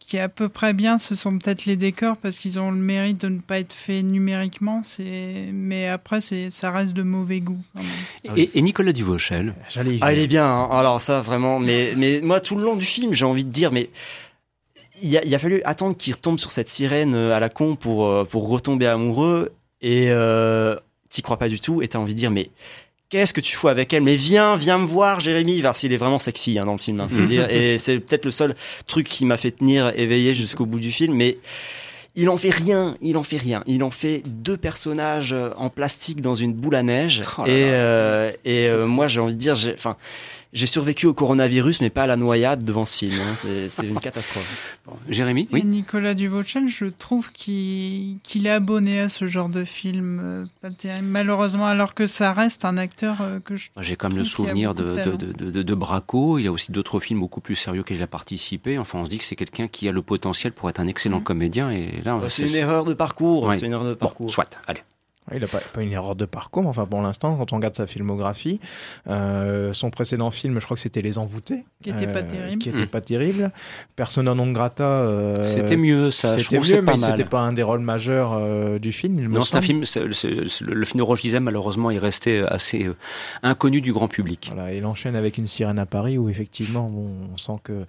[0.01, 2.77] qui est à peu près bien, ce sont peut-être les décors parce qu'ils ont le
[2.77, 4.83] mérite de ne pas être faits numériquement.
[4.83, 7.63] C'est, mais après, c'est, ça reste de mauvais goût.
[8.37, 9.55] Et, et, Nicolas Duvauchel?
[9.69, 9.99] J'allais.
[10.01, 10.45] Ah, il est bien.
[10.45, 10.69] Hein.
[10.73, 11.59] Alors ça, vraiment.
[11.61, 13.89] Mais, mais moi, tout le long du film, j'ai envie de dire, mais
[15.01, 18.27] il a, il a fallu attendre qu'il retombe sur cette sirène à la con pour
[18.29, 20.75] pour retomber amoureux et euh,
[21.09, 22.51] t'y crois pas du tout et t'as envie de dire, mais
[23.09, 24.03] qu'est-ce que tu fous avec elle?
[24.03, 27.09] Mais viens, viens me voir, Jérémy, s'il est vraiment sexy hein, dans le film, hein,
[27.09, 27.49] faut le dire.
[27.51, 28.55] Et c'est peut-être le seul
[28.87, 31.39] truc qui m'a fait tenir éveillé jusqu'au bout du film, mais
[32.19, 33.63] Il en fait rien, il en fait rien.
[33.67, 37.23] Il en fait deux personnages euh, en plastique dans une boule à neige.
[37.37, 37.67] Oh là et là.
[37.69, 39.97] euh, et euh, moi, j'ai envie de dire, j'ai, enfin,
[40.57, 43.13] j'ai survécu au coronavirus, mais pas à la noyade devant ce film.
[43.21, 43.35] hein.
[43.69, 44.81] C'est, une catastrophe.
[45.09, 50.21] Jérémy, Et Nicolas Duvauchel, je trouve qu'il est abonné à ce genre de film.
[50.23, 53.69] euh, pas terrible, malheureusement, alors que ça reste un acteur euh, que je.
[53.81, 56.39] J'ai comme le trouve qu'il a souvenir de, de de, de, de- de Braco.
[56.39, 58.79] Il y a aussi d'autres films beaucoup plus sérieux qu'il a participé.
[58.79, 61.21] Enfin, on se dit que c'est quelqu'un qui a le potentiel pour être un excellent
[61.21, 61.71] comédien.
[61.71, 63.45] Et là, Bah, c'est une erreur de parcours.
[63.45, 63.57] Ouais.
[63.57, 64.31] C'est une erreur de Bon, parcours.
[64.31, 64.81] soit, allez.
[65.35, 67.75] Il n'a pas, pas une erreur de parcours, mais enfin pour l'instant, quand on regarde
[67.75, 68.61] sa filmographie,
[69.09, 72.63] euh, son précédent film, je crois que c'était Les Envoûtés, Qui était pas euh, terrible.
[72.63, 72.87] qui était Mm.
[72.87, 73.51] pas terrible.
[73.97, 76.39] Persona non grata, euh, C'était mieux, ça.
[76.39, 79.19] C'était mieux, mais c'était pas un des rôles majeurs euh, du film.
[79.19, 79.85] Il Non, c'est un film.
[79.85, 82.95] c'est- c'est- c'est- le film de Roche Dizem, malheureusement, est resté assez euh,
[83.43, 84.51] inconnu du grand public.
[84.55, 87.85] Voilà, il enchaîne avec une sirène à Paris où effectivement bon, on sent que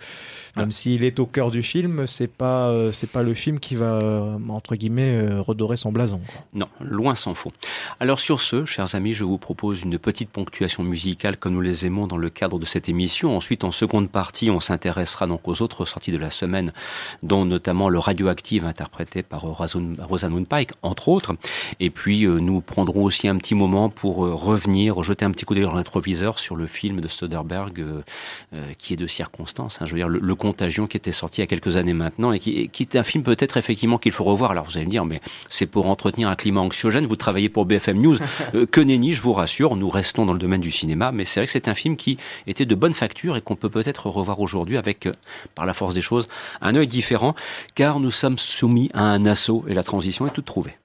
[0.55, 3.75] même s'il est au cœur du film, c'est pas euh, c'est pas le film qui
[3.75, 3.99] va
[4.49, 6.19] entre guillemets euh, redorer son blason.
[6.27, 6.43] quoi.
[6.53, 7.51] Non, loin s'en.
[7.99, 11.85] Alors sur ce, chers amis, je vous propose une petite ponctuation musicale comme nous les
[11.85, 13.35] aimons dans le cadre de cette émission.
[13.35, 16.73] Ensuite, en seconde partie, on s'intéressera donc aux autres sorties de la semaine,
[17.23, 21.35] dont notamment le Radioactive interprété par Rosamund Pike, entre autres.
[21.79, 25.45] Et puis, euh, nous prendrons aussi un petit moment pour euh, revenir, jeter un petit
[25.45, 27.79] coup d'œil dans le rétroviseur sur le film de Soderbergh,
[28.53, 29.81] euh, qui est de circonstance.
[29.81, 29.85] hein.
[29.85, 32.31] je veux dire, le, le Contagion qui était sorti il y a quelques années maintenant
[32.31, 34.51] et qui, qui est un film peut-être effectivement qu'il faut revoir.
[34.51, 37.05] Alors vous allez me dire, mais c'est pour entretenir un climat anxiogène.
[37.05, 38.17] Vous travaillez pour BFM News.
[38.55, 39.75] Euh, que nenni, je vous rassure.
[39.75, 42.17] Nous restons dans le domaine du cinéma, mais c'est vrai que c'est un film qui
[42.45, 45.11] était de bonne facture et qu'on peut peut-être revoir aujourd'hui avec, euh,
[45.53, 46.27] par la force des choses,
[46.61, 47.35] un œil différent,
[47.75, 50.77] car nous sommes soumis à un assaut et la transition est toute trouvée.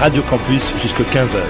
[0.00, 1.42] Radio Campus jusqu'à 15h.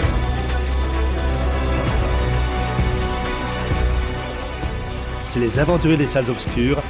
[5.22, 6.82] C'est les aventuriers des salles obscures.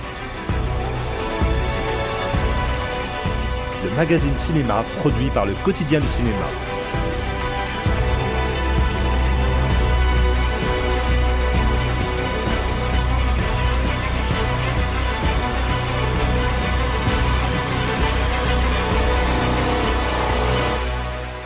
[3.85, 6.47] Le magazine cinéma produit par le quotidien du cinéma.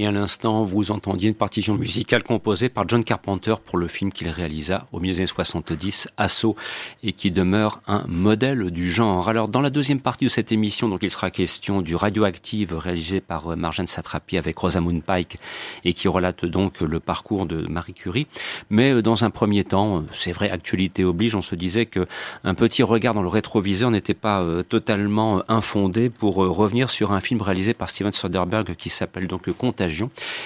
[0.00, 4.10] Et à l'instant, vous entendiez une partition musicale composée par John Carpenter pour le film
[4.10, 6.56] qu'il réalisa au milieu des années 70, Assaut,
[7.02, 9.28] et qui demeure un modèle du genre.
[9.28, 13.20] Alors, dans la deuxième partie de cette émission, donc, il sera question du Radioactive réalisé
[13.20, 15.38] par euh, Marjane Satrapi avec Rosamund Pike
[15.84, 18.26] et qui relate donc le parcours de Marie Curie.
[18.70, 22.06] Mais euh, dans un premier temps, euh, c'est vrai, actualité oblige, on se disait que
[22.44, 27.42] un petit regard dans le rétroviseur n'était pas totalement infondé pour revenir sur un film
[27.42, 29.89] réalisé par Steven Soderbergh qui s'appelle donc Contagion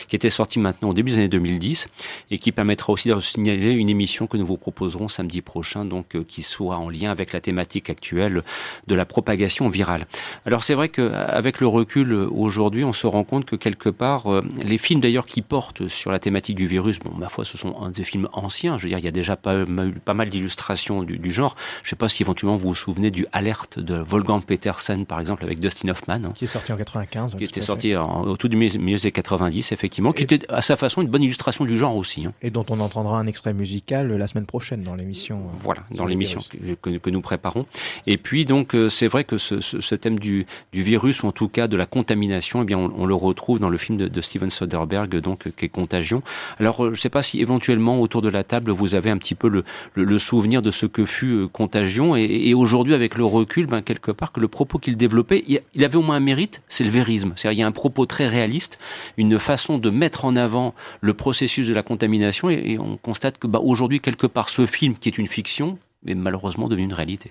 [0.08, 1.88] qui était sorti maintenant au début des années 2010
[2.30, 6.16] et qui permettra aussi de signaler une émission que nous vous proposerons samedi prochain, donc
[6.16, 8.42] euh, qui soit en lien avec la thématique actuelle
[8.86, 10.06] de la propagation virale.
[10.46, 14.32] Alors c'est vrai qu'avec le recul euh, aujourd'hui, on se rend compte que quelque part,
[14.32, 17.56] euh, les films d'ailleurs qui portent sur la thématique du virus, bon, ma foi, ce
[17.56, 18.78] sont des films anciens.
[18.78, 19.64] Je veux dire, il y a déjà pas,
[20.04, 21.56] pas mal d'illustrations du, du, genre.
[21.82, 25.20] Je ne sais pas si éventuellement vous vous souvenez du Alerte de Wolfgang Petersen, par
[25.20, 26.14] exemple, avec Dustin Hoffman.
[26.14, 26.32] Hein.
[26.34, 27.36] qui est sorti en 95.
[27.36, 31.02] Qui était sorti au tout du milieu des 90, effectivement, qui était à sa façon
[31.02, 32.26] une bonne illustration du genre aussi.
[32.26, 32.32] Hein.
[32.42, 35.38] Et dont on entendra un extrait musical la semaine prochaine dans l'émission.
[35.38, 36.40] Euh, voilà, dans l'émission
[36.82, 37.66] que, que, nous préparons.
[38.06, 41.32] Et puis donc, euh, c'est vrai que ce, ce, thème du, du, virus, ou en
[41.32, 44.08] tout cas de la contamination, eh bien, on, on le retrouve dans le film de,
[44.08, 46.22] de, Steven Soderbergh, donc, qui est Contagion.
[46.58, 49.18] Alors, euh, je ne sais pas si éventuellement, autour de la table, vous avez un
[49.18, 52.16] petit peu le, le, le souvenir de ce que fut Contagion.
[52.16, 55.84] Et, et aujourd'hui, avec le recul, ben, quelque part, que le propos qu'il développait, il
[55.84, 57.32] avait au moins un mérite, c'est le vérisme.
[57.36, 58.78] C'est-à-dire, il y a un propos très réaliste,
[59.16, 63.46] une façon de mettre en avant le processus de la contamination et, on constate que
[63.46, 67.30] bah, aujourd'hui, quelque part, ce film qui est une fiction est malheureusement devenu une réalité.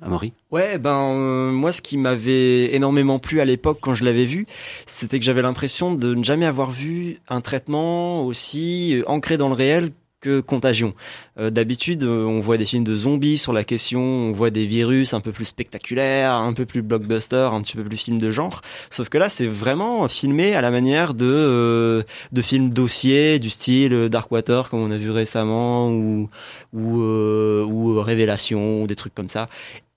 [0.00, 4.24] Amaury Ouais, ben euh, moi ce qui m'avait énormément plu à l'époque quand je l'avais
[4.24, 4.46] vu,
[4.84, 9.48] c'était que j'avais l'impression de ne jamais avoir vu un traitement aussi euh, ancré dans
[9.48, 10.94] le réel que Contagion.
[11.38, 14.64] Euh, d'habitude, euh, on voit des films de zombies sur la question, on voit des
[14.64, 18.30] virus un peu plus spectaculaires, un peu plus blockbuster, un petit peu plus film de
[18.30, 18.62] genre.
[18.88, 23.50] Sauf que là, c'est vraiment filmé à la manière de euh, de films dossiers du
[23.50, 26.30] style Darkwater, comme on a vu récemment, ou
[26.72, 29.46] ou, ou Révélation, ou des trucs comme ça.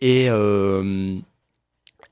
[0.02, 0.28] Et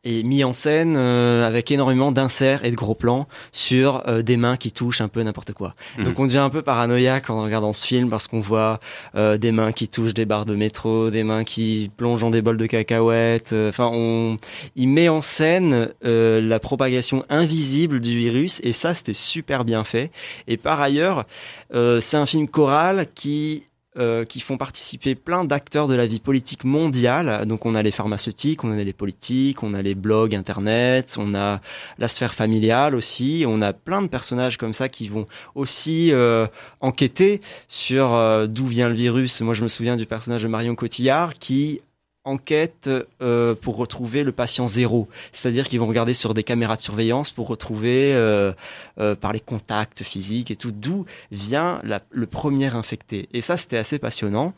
[0.04, 4.38] et mis en scène euh, avec énormément d'inserts et de gros plans sur euh, des
[4.38, 5.76] mains qui touchent un peu n'importe quoi.
[5.98, 6.04] Mhm.
[6.04, 8.80] Donc on devient un peu paranoïaque en regardant ce film parce qu'on voit
[9.16, 12.42] euh, des mains qui touchent des barres de métro, des mains qui plongent dans des
[12.42, 13.54] bols de cacahuètes.
[13.54, 14.38] Enfin, on,
[14.76, 20.12] il met en scène la propagation invisible du virus et ça c'était super bien fait.
[20.48, 21.26] Et par ailleurs,
[21.72, 23.66] c'est un film choral qui
[23.98, 27.46] euh, qui font participer plein d'acteurs de la vie politique mondiale.
[27.46, 31.36] Donc on a les pharmaceutiques, on a les politiques, on a les blogs internet, on
[31.36, 31.62] a
[32.00, 36.48] la sphère familiale aussi, on a plein de personnages comme ça qui vont aussi euh,
[36.82, 39.42] enquêter sur euh, d'où vient le virus.
[39.42, 41.82] Moi je me souviens du personnage de Marion Cotillard qui
[42.26, 42.90] enquête
[43.22, 45.08] euh, pour retrouver le patient zéro.
[45.32, 48.54] C'est-à-dire qu'ils vont regarder sur des caméras de surveillance pour retrouver euh,
[49.00, 53.28] euh, par les contacts physiques et tout d'où vient la, le premier infecté.
[53.34, 54.54] Et ça, c'était assez passionnant.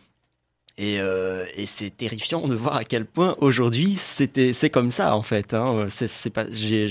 [0.77, 5.15] Et, euh, et c'est terrifiant de voir à quel point aujourd'hui c'était c'est comme ça
[5.15, 5.53] en fait.
[5.53, 5.85] Hein.
[5.87, 6.85] C'est pas j'ai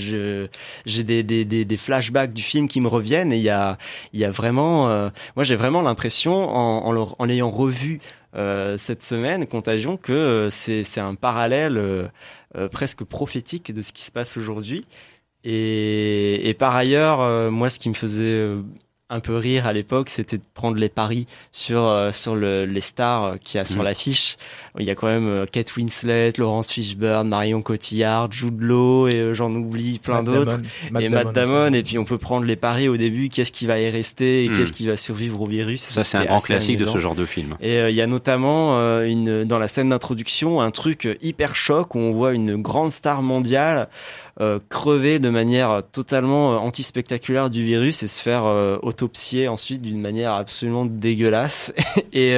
[0.87, 3.77] j'ai des, des, des, des, flashbacks du film qui me reviennent et il y a
[4.11, 8.01] il y a vraiment euh, moi j'ai vraiment l'impression en en, l'ayant revu
[8.77, 12.07] cette semaine, Contagion, que euh, c'est un parallèle euh,
[12.69, 14.85] presque prophétique de ce qui se passe aujourd'hui.
[15.43, 18.49] Et, et, par ailleurs, moi, ce qui me faisait
[19.09, 22.81] un peu rire à l'époque, c'était de prendre les paris sur euh, sur le, les
[22.81, 23.85] stars qu'il y a sur mm.
[23.85, 24.37] l'affiche.
[24.79, 29.19] Il y a quand même euh, Kate Winslet, Laurence Fishburne, Marion Cotillard, Jude Law et
[29.19, 30.57] euh, j'en oublie plein d'autres
[30.99, 33.79] et Matt Damon et puis on peut prendre les paris au début, qu'est-ce qui va
[33.79, 34.53] y rester et mm.
[34.53, 35.83] qu'est-ce qui va survivre au virus.
[35.83, 37.57] Ça, c'est un grand classique de ce genre de film.
[37.61, 41.99] Et il y a notamment une dans la scène d'introduction un truc hyper choc où
[41.99, 43.85] on voit une grande star mondiale euh,
[44.69, 50.01] crever de manière totalement euh, anti-spectaculaire du virus et se faire euh, autopsier ensuite d'une
[50.01, 51.73] manière absolument dégueulasse.
[52.13, 52.35] et,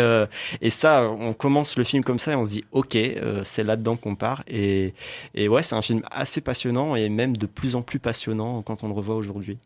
[0.61, 2.97] et ça, on commence le film comme ça et on se dit, ok,
[3.43, 4.43] c'est là-dedans qu'on part.
[4.47, 4.93] Et,
[5.35, 8.83] et ouais, c'est un film assez passionnant et même de plus en plus passionnant quand
[8.83, 9.57] on le revoit aujourd'hui.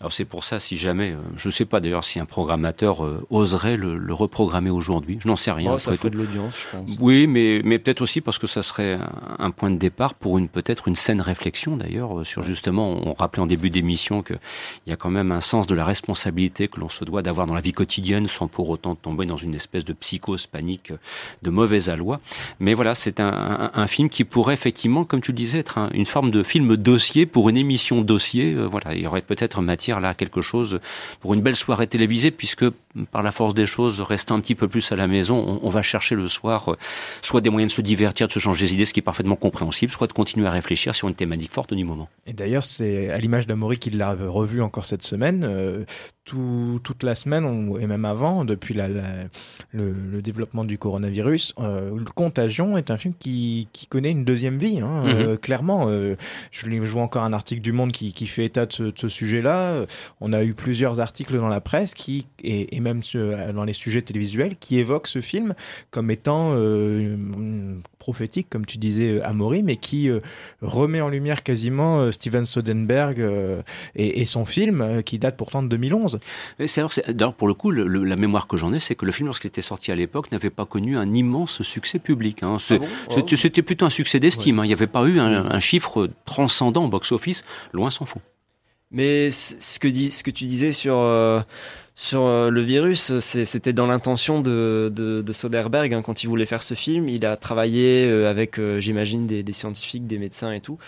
[0.00, 3.76] Alors c'est pour ça, si jamais, je ne sais pas d'ailleurs si un programmateur oserait
[3.76, 5.74] le, le reprogrammer aujourd'hui, je n'en sais rien.
[5.74, 6.90] Oh, ça ferait de l'audience, je pense.
[7.00, 10.38] Oui, mais, mais peut-être aussi parce que ça serait un, un point de départ pour
[10.38, 14.38] une peut-être une saine réflexion d'ailleurs euh, sur justement, on rappelait en début d'émission qu'il
[14.86, 17.54] y a quand même un sens de la responsabilité que l'on se doit d'avoir dans
[17.54, 20.92] la vie quotidienne sans pour autant tomber dans une espèce de psychose panique
[21.42, 22.20] de mauvais aloi.
[22.60, 26.30] Mais voilà, c'est un, film qui pourrait effectivement, comme tu le disais, être une forme
[26.30, 28.54] de film dossier pour une émission dossier.
[28.54, 30.80] Euh, voilà, il y aurait peut-être matière là quelque chose
[31.20, 32.64] pour une belle soirée télévisée, puisque
[33.10, 35.82] par la force des choses, restant un petit peu plus à la maison, on, va
[35.82, 36.76] chercher le soir euh,
[37.22, 39.36] soit des moyens de se divertir, de se changer des idées, ce qui est parfaitement
[39.36, 42.08] compréhensible, soit de continuer à réfléchir sur une thématique forte du moment.
[42.26, 45.44] Et d'ailleurs, c'est à l'image d'Amaury qu'il l'a revu encore cette semaine.
[45.44, 45.84] Euh,
[46.24, 48.88] tout, toute la semaine, et même avant, depuis la,
[49.72, 54.56] le, développement du coronavirus, euh, Le Contagion est un film qui, qui connaît une deuxième
[54.56, 55.36] vie, hein, mhm.
[55.36, 55.90] clairement.
[55.90, 56.16] Je,
[56.50, 59.84] je vois encore un article du Monde qui, qui fait état de ce, sujet-là.
[60.22, 63.00] On a eu plusieurs articles dans la presse qui, et, et même
[63.54, 65.54] dans les sujets télévisuels qui évoquent ce film
[65.90, 66.54] comme étant
[67.98, 70.10] prophétique, comme tu disais, Amaury, mais qui
[70.60, 73.18] remet en lumière quasiment Steven Soderbergh
[73.96, 76.20] et, et, son film qui date pourtant de 2011.
[77.08, 79.62] D'ailleurs, pour le coup, la mémoire que j'en ai, c'est que le film, lorsqu'il était
[79.62, 82.42] sorti à l'époque, n'avait pas connu un immense succès public.
[82.42, 82.58] Hein.
[82.70, 82.78] Ah
[83.36, 84.58] c'était plutôt un succès d'estime.
[84.58, 84.64] Hein.
[84.64, 88.20] Il n'y avait pas eu un, chiffre transcendant au box-office, loin s'en faut.
[88.90, 90.96] Mais ce que, ce que tu disais sur...
[90.96, 91.40] Euh,
[91.96, 96.62] sur euh, le virus, c'était dans l'intention de, de, Soderbergh hein, quand il voulait faire
[96.62, 97.08] ce film.
[97.08, 100.78] Il a travaillé euh, avec, j'imagine, des, scientifiques, des médecins et tout,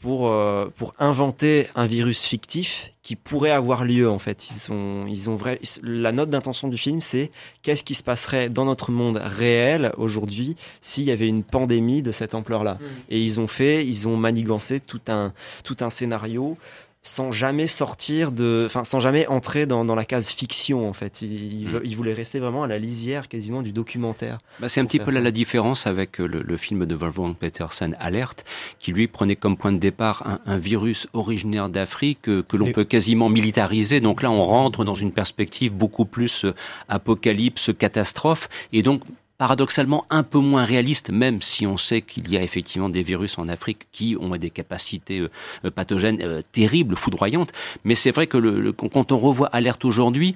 [0.00, 4.50] pour, euh, pour inventer un virus fictif qui pourrait avoir lieu en fait.
[4.50, 7.30] Ils ont, ils ont vrai, la note d'intention du film, c'est
[7.62, 12.12] qu'est-ce qui se passerait dans notre monde réel aujourd'hui s'il y avait une pandémie de
[12.12, 12.74] cette ampleur-là?
[12.74, 12.84] Mmh.
[13.10, 16.58] Et ils ont fait, ils ont manigancé tout un, tout un scénario
[17.06, 21.22] sans jamais sortir de, enfin sans jamais entrer dans, dans, la case fiction en fait.
[21.22, 21.80] Il, mm.
[21.84, 24.38] il, voulait rester vraiment à la lisière quasiment du documentaire.
[24.60, 27.34] Bah, c'est un petit peu là la différence avec euh, le, le film de Wolfgang
[27.34, 28.44] Petersen, Alerte,
[28.78, 32.72] qui lui prenait comme point de départ un, un virus originaire d'Afrique euh, que, l'on
[32.72, 34.00] peut quasiment militariser.
[34.00, 36.54] Donc là, on rentre dans une perspective beaucoup plus euh,
[36.88, 39.02] apocalypse, catastrophe, et donc
[39.38, 43.38] paradoxalement un peu moins réaliste, même si on sait qu'il y a effectivement des virus
[43.38, 45.20] en Afrique qui ont des capacités
[45.64, 47.52] euh, pathogènes euh, terribles, foudroyantes.
[47.84, 50.34] Mais c'est vrai que le, quand on revoit Alerte aujourd'hui,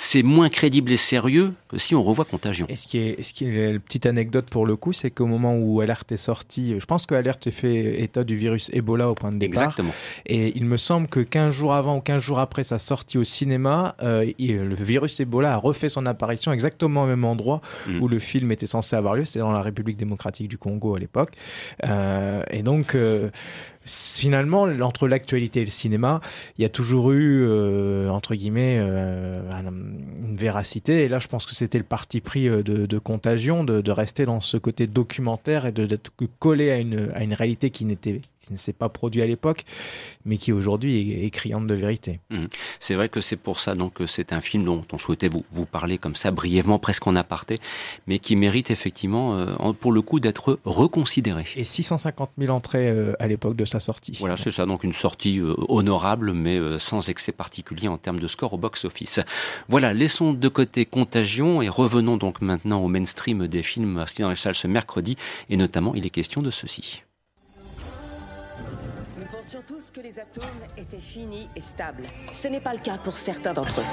[0.00, 2.66] c'est moins crédible et sérieux que si on revoit Contagion.
[2.68, 5.26] Et ce qui est, ce qui est une petite anecdote pour le coup, c'est qu'au
[5.26, 9.16] moment où Alerte est sorti, je pense que Alerte fait état du virus Ebola au
[9.16, 9.64] point de départ.
[9.64, 9.92] Exactement.
[10.24, 13.24] Et il me semble que 15 jours avant ou 15 jours après sa sortie au
[13.24, 18.00] cinéma, euh, le virus Ebola a refait son apparition exactement au même endroit mm.
[18.00, 21.00] où le film était censé avoir lieu, c'était dans la République démocratique du Congo à
[21.00, 21.32] l'époque.
[21.84, 23.30] Euh, et donc, euh,
[23.88, 26.20] finalement, entre l'actualité et le cinéma,
[26.58, 29.40] il y a toujours eu, euh, entre guillemets, euh,
[30.20, 31.04] une véracité.
[31.04, 34.26] Et là, je pense que c'était le parti pris euh, de, Contagion, de, de, rester
[34.26, 38.52] dans ce côté documentaire et d'être collé à une, à une réalité qui n'était qui
[38.52, 39.64] ne s'est pas produit à l'époque,
[40.24, 42.20] mais qui aujourd'hui est, est, criante de vérité.
[42.30, 42.46] Mmh.
[42.80, 45.44] C'est vrai que c'est pour ça donc que c'est un film dont on souhaitait vous,
[45.50, 47.56] vous parler comme ça brièvement, presque en aparté,
[48.06, 51.44] mais qui mérite effectivement, euh, pour le coup, d'être reconsidéré.
[51.56, 54.16] Et 650 000 entrées euh, à l'époque de sa sortie.
[54.20, 58.26] Voilà, c'est ça, donc une sortie euh, honorable, mais sans excès particulier en termes de
[58.26, 59.20] score au box-office.
[59.68, 64.30] Voilà, laissons de côté Contagion et revenons donc maintenant au mainstream des films sortis dans
[64.30, 65.16] les salles ce mercredi,
[65.50, 67.02] et notamment il est question de ceci.
[69.66, 70.44] Tous que les atomes
[70.76, 72.04] étaient finis et stables.
[72.32, 73.84] Ce n'est pas le cas pour certains d'entre eux.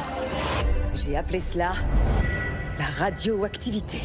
[0.93, 1.73] J'ai appelé cela
[2.77, 3.99] la radioactivité.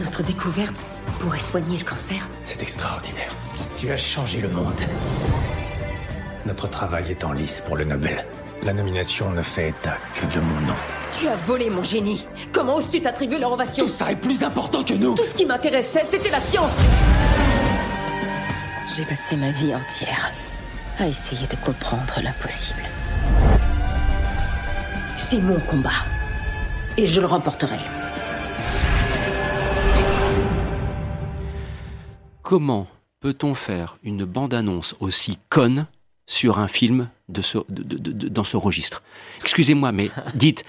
[0.00, 0.86] Notre découverte
[1.20, 2.28] pourrait soigner le cancer.
[2.44, 3.30] C'est extraordinaire.
[3.78, 4.80] Tu as changé le monde.
[6.44, 8.24] Notre travail est en lice pour le Nobel.
[8.62, 10.74] La nomination ne fait état que de mon nom.
[11.18, 12.26] Tu as volé mon génie.
[12.52, 13.84] Comment oses-tu t'attribuer leur ovation?
[13.84, 15.14] Tout ça est plus important que nous.
[15.14, 16.72] Tout ce qui m'intéressait, c'était la science.
[18.94, 20.32] J'ai passé ma vie entière
[20.98, 22.82] à essayer de comprendre l'impossible.
[25.16, 26.04] C'est mon combat.
[26.96, 27.78] Et je le remporterai.
[32.42, 32.86] Comment
[33.20, 35.86] peut-on faire une bande-annonce aussi conne
[36.26, 37.42] sur un film dans
[38.44, 39.02] ce registre?
[39.42, 40.62] Excusez-moi, mais dites,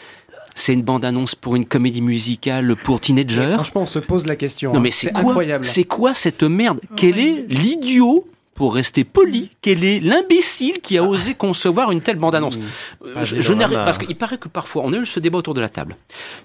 [0.58, 4.74] c'est une bande-annonce pour une comédie musicale pour teenagers Franchement, on se pose la question.
[4.74, 4.91] Non, mais hein.
[4.95, 5.64] c'est incroyable.
[5.64, 11.03] C'est quoi cette merde Quel est l'idiot pour rester poli, quel est l'imbécile qui a
[11.03, 12.58] osé concevoir une telle bande-annonce
[13.05, 15.70] euh, Je, parce qu'il paraît que parfois on a eu ce débat autour de la
[15.70, 15.95] table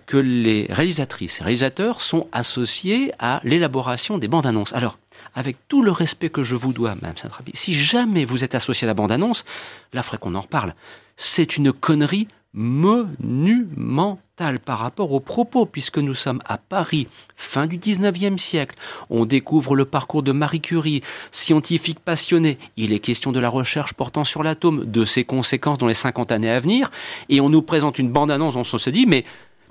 [0.05, 4.75] que les réalisatrices et réalisateurs sont associés à l'élaboration des bandes-annonces.
[4.75, 4.99] Alors,
[5.35, 8.85] avec tout le respect que je vous dois, Madame Saint-Trapi, si jamais vous êtes associé
[8.85, 9.47] à la bande-annonce,
[9.95, 10.75] là, faudrait qu'on en reparle.
[11.17, 14.23] C'est une connerie monumental
[14.65, 18.77] par rapport aux propos, puisque nous sommes à Paris, fin du 19e siècle.
[19.11, 22.59] On découvre le parcours de Marie Curie, scientifique passionnée.
[22.77, 26.33] Il est question de la recherche portant sur l'atome, de ses conséquences dans les 50
[26.33, 26.91] années à venir,
[27.29, 29.25] et on nous présente une bande-annonce dont on se dit, mais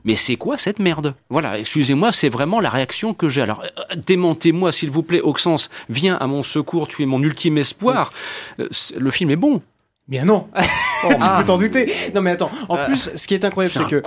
[0.03, 1.13] mais c'est quoi cette merde?
[1.29, 3.41] Voilà, excusez-moi, c'est vraiment la réaction que j'ai.
[3.41, 7.59] Alors, euh, démentez-moi, s'il vous plaît, Auxence, viens à mon secours, tu es mon ultime
[7.59, 8.11] espoir.
[8.59, 8.67] Euh,
[8.97, 9.61] le film est bon.
[10.11, 11.37] Bien non, tu Ah.
[11.39, 11.89] peux t'en douter.
[12.13, 14.01] Non mais attends, en Euh, plus, ce qui est incroyable, c'est que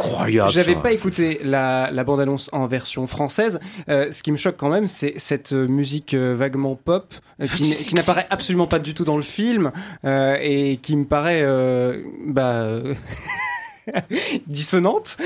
[0.48, 3.58] j'avais pas écouté la, la bande-annonce en version française.
[3.88, 7.14] Euh, ce qui me choque quand même, c'est cette euh, musique euh, vaguement pop
[7.56, 9.72] qui, n'apparaît absolument pas du tout dans le film
[10.04, 11.42] et qui me paraît
[12.26, 12.66] bah,
[14.46, 15.16] dissonante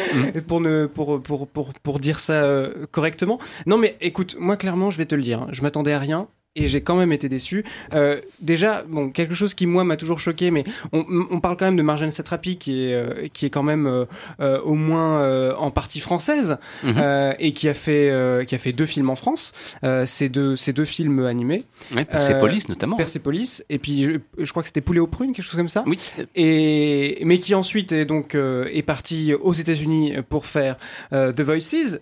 [0.47, 3.39] pour ne pour pour pour pour dire ça euh, correctement.
[3.66, 6.29] Non mais écoute, moi clairement, je vais te le dire, hein, je m'attendais à rien.
[6.59, 7.65] Et j'ai quand même été déçu.
[7.95, 11.67] Euh, déjà, bon, quelque chose qui moi m'a toujours choqué, mais on, on parle quand
[11.67, 14.05] même de Marjane Satrapi qui est euh, qui est quand même euh,
[14.41, 18.59] euh, au moins euh, en partie française euh, et qui a fait euh, qui a
[18.59, 19.53] fait deux films en France.
[19.85, 21.65] Euh, ces deux ces deux films animés.
[21.95, 22.97] Ouais, Persepolis, notamment.
[22.97, 25.85] Persepolis et puis je, je crois que c'était Poulet aux prunes, quelque chose comme ça.
[25.87, 25.99] Oui.
[26.35, 30.77] Et mais qui ensuite est donc euh, est parti aux États-Unis pour faire
[31.13, 31.99] euh, The Voices.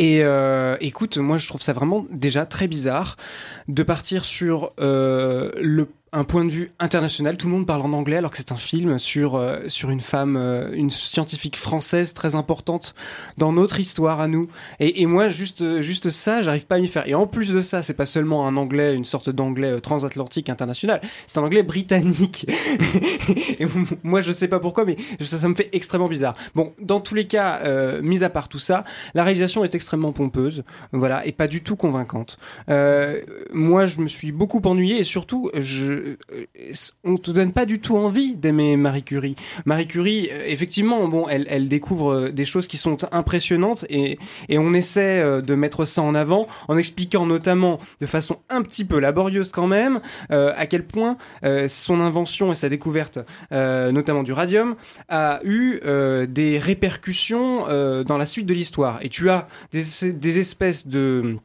[0.00, 3.18] Et euh, écoute, moi je trouve ça vraiment déjà très bizarre
[3.68, 7.36] de partir sur euh, le un point de vue international.
[7.36, 10.00] Tout le monde parle en anglais alors que c'est un film sur euh, sur une
[10.00, 12.94] femme, euh, une scientifique française très importante
[13.38, 14.48] dans notre histoire à nous.
[14.80, 17.06] Et, et moi juste euh, juste ça, j'arrive pas à m'y faire.
[17.06, 20.48] Et en plus de ça, c'est pas seulement un anglais, une sorte d'anglais euh, transatlantique
[20.48, 21.00] international.
[21.28, 22.46] C'est un anglais britannique.
[23.60, 23.66] et
[24.02, 26.34] moi je sais pas pourquoi, mais ça, ça me fait extrêmement bizarre.
[26.56, 28.84] Bon, dans tous les cas, euh, mis à part tout ça,
[29.14, 32.38] la réalisation est extrêmement pompeuse, voilà, et pas du tout convaincante.
[33.52, 36.72] Moi, je me suis beaucoup ennuyé et surtout, je, euh,
[37.04, 39.36] on te donne pas du tout envie d'aimer Marie Curie.
[39.64, 44.18] Marie Curie, euh, effectivement, elle, découvre euh, des choses qui sont impressionnantes et,
[44.50, 48.84] on essaie euh, de mettre ça en avant en expliquant notamment de façon un petit
[48.84, 50.00] peu laborieuse quand même
[50.32, 53.18] euh, à quel point euh, son invention et sa découverte,
[53.52, 54.76] euh, notamment du radium,
[55.08, 58.98] a eu euh, des répercussions euh, dans la suite de l'histoire.
[59.02, 61.36] Et tu as des espèces de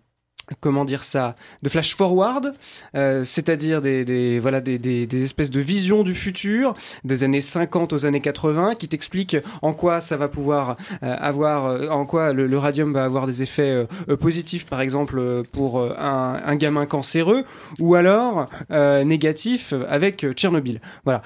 [0.59, 2.53] comment dire ça de flash forward
[2.95, 7.41] euh, c'est-à-dire des, des voilà des, des, des espèces de visions du futur des années
[7.41, 12.05] 50 aux années 80 qui t'expliquent en quoi ça va pouvoir euh, avoir euh, en
[12.05, 15.81] quoi le, le radium va avoir des effets euh, euh, positifs par exemple euh, pour
[15.81, 17.43] un, un gamin cancéreux
[17.79, 20.81] ou alors négatifs avec Tchernobyl.
[21.05, 21.21] Voilà.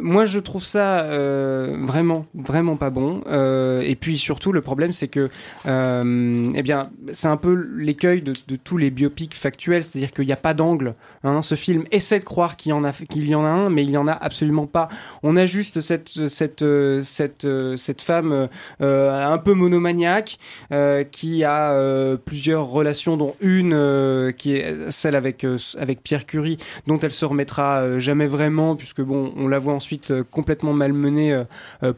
[0.00, 1.06] Moi je trouve ça
[1.78, 3.20] vraiment vraiment pas bon.
[3.82, 5.28] Et puis surtout le problème c'est que
[5.64, 10.32] eh bien c'est un peu l'écueil de, de tous les biopics factuels c'est-à-dire qu'il n'y
[10.32, 11.42] a pas d'angle hein.
[11.42, 13.84] ce film essaie de croire qu'il y en a qu'il y en a un mais
[13.84, 14.88] il y en a absolument pas
[15.22, 16.64] on a juste cette cette
[17.02, 18.48] cette cette femme
[18.82, 20.38] euh, un peu monomaniaque
[20.72, 26.02] euh, qui a euh, plusieurs relations dont une euh, qui est celle avec euh, avec
[26.02, 30.12] Pierre Curie dont elle se remettra euh, jamais vraiment puisque bon on la voit ensuite
[30.30, 31.42] complètement malmenée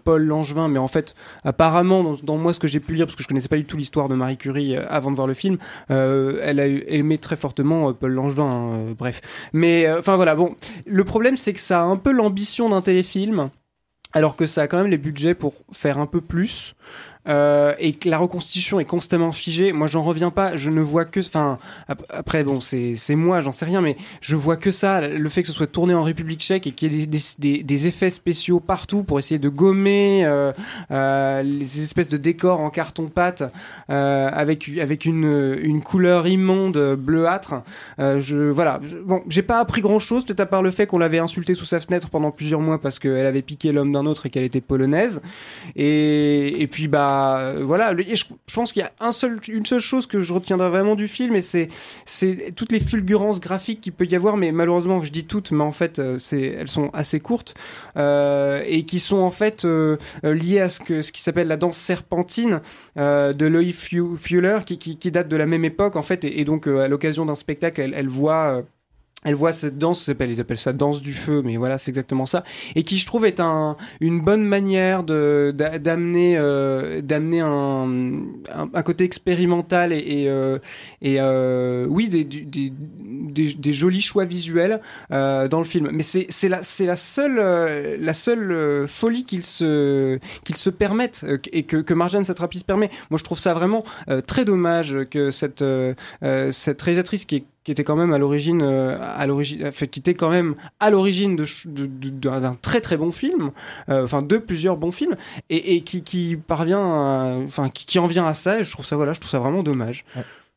[0.05, 1.15] Paul Langevin mais en fait
[1.45, 3.65] apparemment dans, dans moi ce que j'ai pu lire parce que je connaissais pas du
[3.65, 5.59] tout l'histoire de Marie Curie avant de voir le film
[5.91, 9.21] euh, elle a aimé très fortement euh, Paul Langevin hein, euh, bref.
[9.53, 10.55] Mais euh, enfin voilà bon.
[10.87, 13.51] Le problème c'est que ça a un peu l'ambition d'un téléfilm
[14.13, 16.75] alors que ça a quand même les budgets pour faire un peu plus
[17.29, 19.73] euh, et que la reconstitution est constamment figée.
[19.73, 20.57] Moi, j'en reviens pas.
[20.57, 21.59] Je ne vois que, enfin,
[21.89, 25.07] ap- après, bon, c'est moi, j'en sais rien, mais je vois que ça.
[25.07, 27.63] Le fait que ce soit tourné en République Tchèque et qu'il y ait des, des,
[27.63, 30.53] des- effets spéciaux partout pour essayer de gommer euh,
[30.91, 33.43] euh, les espèces de décors en carton pâte
[33.91, 37.63] euh, avec avec une une couleur immonde bleuâtre.
[37.99, 38.81] Euh, je voilà.
[39.05, 41.65] Bon, j'ai pas appris grand chose, peut-être à part le fait qu'on l'avait insultée sous
[41.65, 44.61] sa fenêtre pendant plusieurs mois parce qu'elle avait piqué l'homme d'un autre et qu'elle était
[44.61, 45.21] polonaise.
[45.77, 48.93] Et, et puis bah euh, voilà, je, pense qu'il y a
[49.49, 51.69] une seule chose que je retiendrai vraiment du film, et c'est
[52.05, 55.65] c'est toutes les fulgurances graphiques qu'il peut y avoir, mais malheureusement je dis toutes, mais
[55.65, 57.55] en fait euh, c'est elles sont assez courtes
[57.97, 59.67] euh, et qui sont en fait
[60.23, 62.61] liées à ce que ce qui s'appelle la danse serpentine
[62.97, 66.67] de Loïc Fu- Fuller, qui, qui, date de la même époque en fait, et, donc
[66.67, 68.63] à l'occasion d'un spectacle, elle, voit
[69.25, 72.43] elle voit cette danse, ils appellent ça danse du feu, mais voilà, c'est exactement ça,
[72.75, 77.89] et qui je trouve est un, une bonne manière de d'a- d'amener euh, d'amener un,
[78.55, 80.59] un, côté expérimental et euh,
[81.03, 84.81] et euh, oui des, des, des, des- jolis choix visuels
[85.13, 85.91] euh, dans le film.
[85.93, 90.57] Mais c'est c'est la c'est la seule euh, la seule euh, folie qu'il se qu'il
[90.57, 92.91] se permette euh, et que que Marjane Satrapi permet.
[93.11, 93.85] Moi, je trouve ça vraiment
[94.27, 95.65] très dommage que cette
[96.53, 100.01] cette réalisatrice qui est qui était quand même à l'origine, euh, à l'origine, enfin, qui
[100.01, 101.47] était quand même à l'origine de-
[102.11, 103.53] d'un très très bon film,
[103.89, 105.15] euh, enfin de plusieurs bons films,
[105.51, 108.59] et, et qui, qui parvient, à- enfin qui, qui en vient à ça.
[108.59, 110.05] Et je trouve ça voilà, je trouve ça vraiment dommage.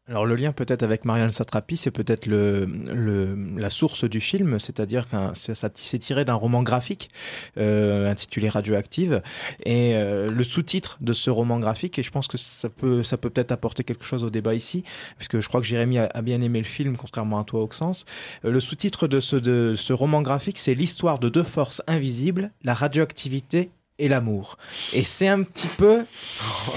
[0.09, 4.59] Alors le lien peut-être avec Marianne Satrapi, c'est peut-être le, le, la source du film,
[4.59, 7.09] c'est-à-dire que s'est tiré d'un roman graphique
[7.57, 9.21] euh, intitulé Radioactive,
[9.63, 13.15] et euh, le sous-titre de ce roman graphique, et je pense que ça peut ça
[13.15, 14.83] peut peut-être apporter quelque chose au débat ici,
[15.15, 18.03] puisque je crois que Jérémy a, a bien aimé le film, contrairement à toi, Auxence.
[18.43, 22.51] Euh, le sous-titre de ce, de ce roman graphique, c'est l'histoire de deux forces invisibles,
[22.63, 24.57] la radioactivité et l'amour.
[24.91, 25.99] Et c'est un petit peu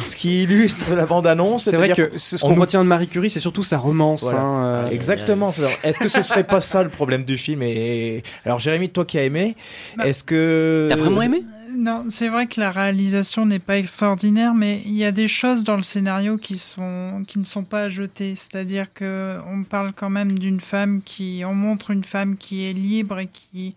[0.04, 1.64] ce qui illustre la bande-annonce.
[1.64, 3.78] C'est vrai que ce ce on qu'on nous- retient de Marie Curie, c'est surtout sa
[3.78, 4.22] romance.
[4.22, 4.40] Voilà.
[4.40, 5.50] hein, euh, Exactement.
[5.52, 8.22] c'est- Est-ce que ce serait pas ça le problème du film et...
[8.44, 9.56] Alors Jérémy, toi qui as aimé,
[10.04, 11.42] est-ce que T'as vraiment aimé?
[11.78, 15.62] Non, c'est vrai que la réalisation n'est pas extraordinaire, mais il y a des choses
[15.62, 18.34] dans le scénario qui sont qui ne sont pas à jeter.
[18.34, 22.72] C'est-à-dire que on parle quand même d'une femme qui, on montre une femme qui est
[22.72, 23.74] libre et qui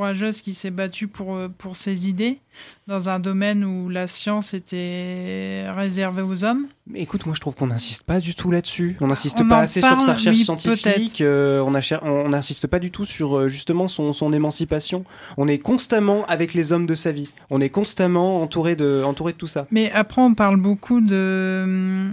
[0.00, 2.38] courageuse, qui s'est battue pour euh, pour ses idées
[2.86, 6.66] dans un domaine où la science était réservée aux hommes.
[6.86, 8.96] Mais écoute, moi je trouve qu'on n'insiste pas du tout là-dessus.
[9.02, 11.20] On n'insiste pas assez parle, sur sa recherche oui, scientifique.
[11.20, 15.04] euh, on n'insiste pas du tout sur euh, justement son, son émancipation.
[15.36, 17.28] On est constamment avec les hommes de sa vie.
[17.50, 19.66] On est constamment entouré de entouré de tout ça.
[19.70, 22.10] Mais après, on parle beaucoup de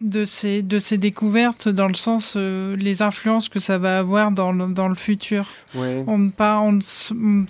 [0.00, 4.30] de ces de ces découvertes dans le sens euh, les influences que ça va avoir
[4.30, 5.46] dans le, dans le futur.
[5.74, 6.04] Ouais.
[6.06, 7.46] On ne pas on, ne s- on-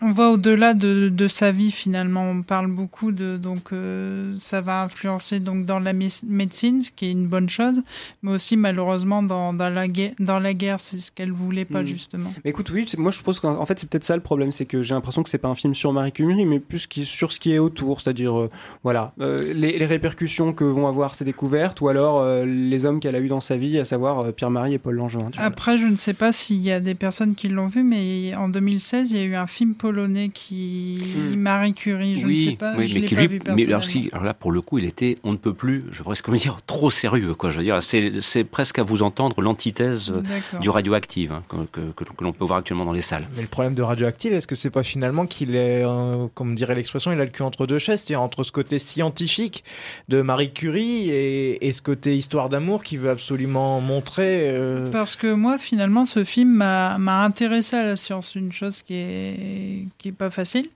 [0.00, 2.30] on va au-delà de, de sa vie finalement.
[2.30, 6.90] On parle beaucoup de donc euh, ça va influencer donc dans la mé- médecine, ce
[6.90, 7.76] qui est une bonne chose,
[8.22, 11.82] mais aussi malheureusement dans, dans la guerre dans la guerre, c'est ce qu'elle voulait pas
[11.82, 11.86] Mm.
[11.86, 12.32] justement.
[12.44, 14.66] Mais écoute, oui, moi je pense qu'en en fait c'est peut-être ça le problème, c'est
[14.66, 17.32] que j'ai l'impression que c'est pas un film sur Marie Curie, mais plus qui- sur
[17.32, 18.48] ce qui est autour, c'est-à-dire euh,
[18.82, 23.16] voilà euh, les, les répercussions que vont avoir ces découvertes, ou alors les hommes qu'elle
[23.16, 25.30] a eu dans sa vie, à savoir Pierre-Marie et Paul Langevin.
[25.34, 25.44] vois.
[25.44, 28.48] Après, je ne sais pas s'il y a des personnes qui l'ont vu, mais en
[28.48, 30.98] 2016, il y a eu un film polonais qui
[31.36, 32.18] Marie Curie.
[32.18, 32.74] Je oui, ne sais pas.
[32.76, 34.78] oui, je mais qui pas lui, vu mais alors, si, alors là pour le coup,
[34.78, 37.50] il était, on ne peut plus, je pourrais presque dire, trop sérieux, quoi.
[37.50, 40.22] Je veux dire, c'est, presque à vous entendre l'antithèse euh,
[40.60, 43.26] du radioactive hein, que, que- que- que l'on peut voir actuellement dans les salles.
[43.36, 46.74] Mais le problème de Radioactive, est-ce que c'est pas finalement qu'il est, euh, comme dirait
[46.74, 49.64] l'expression, il a le cul entre deux chaises, c'est-à-dire entre ce côté scientifique
[50.08, 54.50] de Marie Curie et, et ce côté histoire d'amour qui veut absolument montrer.
[54.50, 58.94] euh, Parce que moi, finalement, ce film m'a intéressé à la science, une chose qui
[58.94, 60.68] est qui est pas facile.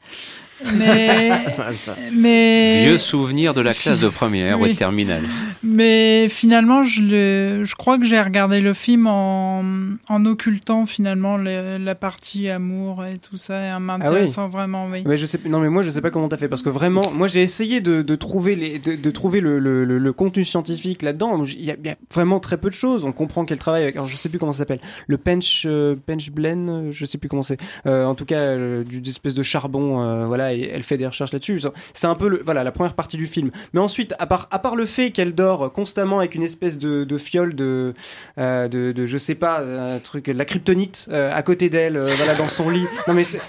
[0.78, 1.30] Mais
[2.12, 4.72] mais Vieux souvenir de la classe de première ou Oui.
[4.72, 5.22] de terminale.
[5.62, 9.62] Mais finalement, je, le, je crois que j'ai regardé le film en,
[10.08, 15.02] en occultant finalement le- la partie amour et tout ça, et en m'intéressant vraiment, oui.
[15.06, 17.10] Mais je sais, non mais moi je sais pas comment t'as fait parce que vraiment,
[17.10, 20.44] moi j'ai essayé de, de trouver les, de, de trouver le, le, le, le contenu
[20.44, 21.44] scientifique là-dedans.
[21.44, 23.04] Il y, a, il y a vraiment très peu de choses.
[23.04, 25.96] On comprend qu'elle travaille avec, alors je sais plus comment ça s'appelle, le pench, euh,
[26.06, 27.58] pench blend, je sais plus comment c'est.
[27.86, 31.06] Euh, en tout cas, euh, du espèce de charbon, euh, voilà, et elle fait des
[31.06, 31.60] recherches là-dessus.
[31.94, 33.50] C'est un peu le, voilà, la première partie du film.
[33.72, 37.04] Mais ensuite, à part, à part le fait qu'elle dort constamment avec une espèce de,
[37.04, 37.94] de fiole de,
[38.38, 41.96] euh, de, de, je sais pas, un truc, de la kryptonite euh, à côté d'elle,
[41.96, 42.86] euh, voilà, dans son lit.
[43.08, 43.40] Non mais c'est,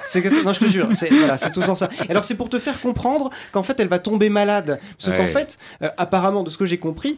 [0.43, 1.89] non je te jure, c'est voilà, c'est tout le temps ça.
[2.09, 5.17] Alors c'est pour te faire comprendre qu'en fait elle va tomber malade, parce Ouais.
[5.17, 7.17] qu'en fait, euh, apparemment de ce que j'ai compris,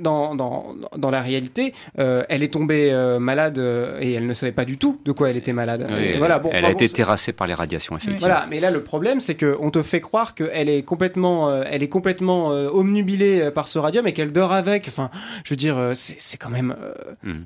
[0.00, 3.58] dans, dans dans la réalité, elle est tombée malade
[4.00, 5.86] et elle ne savait pas du tout de quoi elle était malade.
[5.88, 8.26] Oui, Et elle- voilà, bon, elle enfin, a bon, été terrassée par les radiations, effectivement.
[8.28, 11.64] voilà, mais là le problème c'est que on te fait croire qu'elle est complètement, euh,
[11.70, 14.86] elle est complètement euh, omnubilée euh, par ce radium et qu'elle dort avec.
[14.88, 15.10] Enfin,
[15.44, 17.44] je veux dire, euh, c'est quand même euh, Hmm.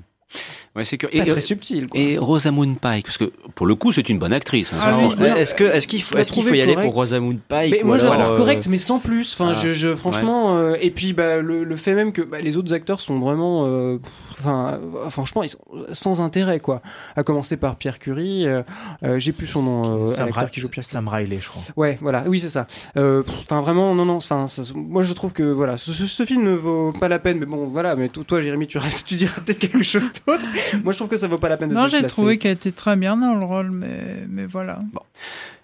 [0.75, 1.87] Ouais, c'est que, pas très subtil.
[1.87, 1.99] Quoi.
[1.99, 4.71] Et Rosamund Pike, parce que pour le coup, c'est une bonne actrice.
[4.73, 7.39] hein, Ah oui, Est-ce que est-ce qu'il faut est-ce qu'il faut y aller pour Rosamund
[7.47, 9.33] Pike Mais moi je la trouve euh, correcte, mais sans plus.
[9.33, 9.59] Enfin, Ah.
[9.61, 12.71] je, je- franchement, euh, et puis bah, le, le fait même que bah, les autres
[12.73, 13.97] acteurs sont vraiment, euh,
[14.39, 15.57] enfin, euh, franchement, ils sont
[15.93, 16.81] sans intérêt quoi.
[17.15, 18.61] À commencer par Pierre Curie, euh,
[19.03, 20.85] euh, j'ai plus son nom, euh, l'acteur qui joue Pierre.
[20.85, 21.63] Sam Riley, je crois.
[21.75, 22.67] Ouais, voilà, oui c'est ça.
[22.95, 26.23] Euh, Enfin vraiment, non non, enfin, ça- moi je trouve que voilà, ce, ce- ce
[26.25, 27.39] film ne vaut pas la peine.
[27.39, 30.45] Mais bon, voilà, mais to- toi, Jérémy, tu, restes- tu diras peut-être quelque chose d'autre.
[30.83, 32.13] moi je trouve que ça vaut pas la peine de Non, se j'ai placer.
[32.15, 34.79] trouvé qu'elle était très bien dans le rôle, mais, mais voilà.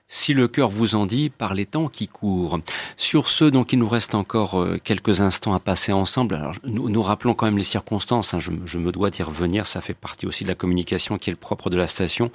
[0.07, 2.59] Si le cœur vous en dit, par les temps qui courent.
[2.95, 6.35] Sur ce, donc, il nous reste encore euh, quelques instants à passer ensemble.
[6.35, 8.35] Alors, nous, nous rappelons quand même les circonstances.
[8.35, 8.39] hein.
[8.39, 9.65] Je, je me dois d'y revenir.
[9.65, 12.31] Ça fait partie aussi de la communication qui est le propre de la station.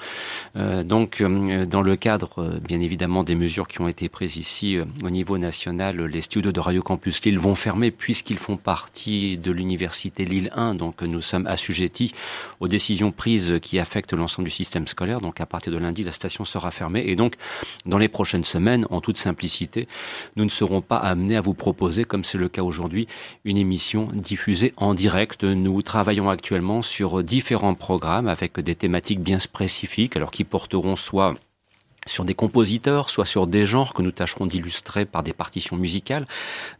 [0.57, 4.37] Euh, donc, euh, dans le cadre, euh, bien évidemment, des mesures qui ont été prises
[4.37, 8.57] ici euh, au niveau national, les studios de Radio Campus Lille vont fermer puisqu'ils font
[8.57, 10.75] partie de l'université Lille 1.
[10.75, 12.13] Donc, nous sommes assujettis
[12.59, 15.21] aux décisions prises qui affectent l'ensemble du système scolaire.
[15.21, 17.05] Donc, à partir de lundi, la station sera fermée.
[17.07, 17.35] Et donc,
[17.87, 19.89] dans les prochaines semaines, en toute simplicité,
[20.37, 23.07] nous ne serons pas amenés à vous proposer, comme c'est le cas aujourd'hui,
[23.45, 25.45] une émission diffusée en direct.
[25.45, 31.35] Nous travaillons actuellement sur différents programmes avec des thématiques bien spécifiques, alors qui porteront soit
[32.11, 36.27] sur des compositeurs, soit sur des genres que nous tâcherons d'illustrer par des partitions musicales.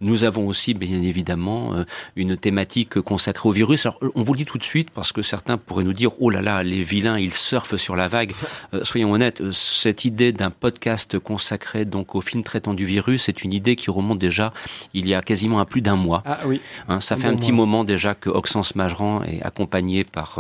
[0.01, 1.85] Nous avons aussi, bien évidemment, euh,
[2.17, 3.87] une thématique consacrée au virus.
[3.87, 6.31] Alors, on vous le dit tout de suite parce que certains pourraient nous dire, oh
[6.31, 8.33] là là, les vilains, ils surfent sur la vague.
[8.75, 13.23] Euh, soyons honnêtes, euh, cette idée d'un podcast consacré donc au film traitant du virus,
[13.23, 14.53] c'est une idée qui remonte déjà
[14.93, 16.23] il y a quasiment à plus d'un mois.
[16.27, 16.61] Ah oui.
[16.89, 20.39] Hein, ça fait un petit moment déjà que Oxens Majeran est accompagné par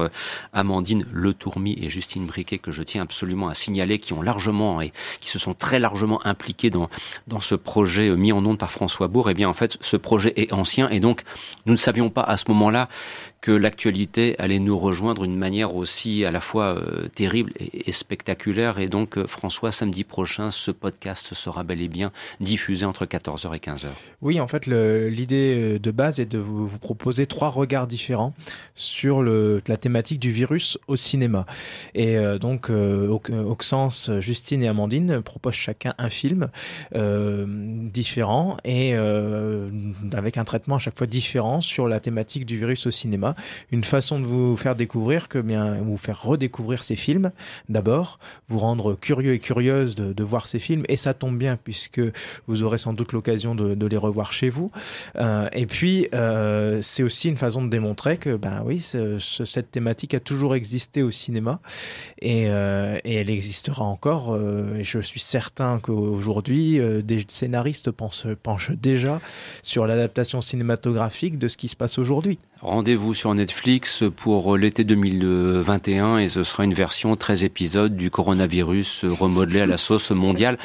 [0.52, 4.79] Amandine Le Tourmi et Justine Briquet que je tiens absolument à signaler, qui ont largement
[4.80, 6.88] et qui se sont très largement impliqués dans,
[7.26, 10.32] dans ce projet mis en onde par François Bourg, eh bien en fait ce projet
[10.36, 11.22] est ancien et donc
[11.66, 12.88] nous ne savions pas à ce moment-là
[13.40, 18.78] que l'actualité allait nous rejoindre d'une manière aussi à la fois euh, terrible et, spectaculaire.
[18.78, 23.54] Et donc, euh, François, samedi prochain, ce podcast sera bel et bien diffusé entre 14h
[23.54, 23.86] et 15h.
[24.20, 28.34] Oui, en fait, l'idée euh, de base est de vous, proposer trois regards différents
[28.74, 31.46] sur la thématique du virus au cinéma.
[31.94, 36.48] Et donc, Auxence, Justine et Amandine proposent chacun un film
[37.92, 42.90] différent et avec un traitement à chaque fois différent sur la thématique du virus au
[42.90, 43.29] cinéma
[43.70, 47.30] une façon de vous faire découvrir que bien vous faire redécouvrir ces films
[47.68, 48.18] d'abord,
[48.48, 52.00] vous rendre curieux et curieuse de, voir ces films et ça tombe bien puisque
[52.46, 54.70] vous aurez sans doute l'occasion de, les revoir chez vous.
[55.16, 60.14] Euh, et puis euh, c'est aussi une façon de démontrer que ben oui, cette thématique
[60.14, 61.60] a toujours existé au cinéma
[62.20, 64.38] et, euh, elle existera encore.
[64.76, 69.20] et je suis certain qu'aujourd'hui des scénaristes penchent déjà
[69.62, 72.38] sur l'adaptation cinématographique de ce qui se passe aujourd'hui.
[72.62, 79.06] Rendez-vous sur Netflix pour l'été 2021 et ce sera une version 13 épisodes du coronavirus
[79.06, 80.58] remodelé à la sauce mondiale.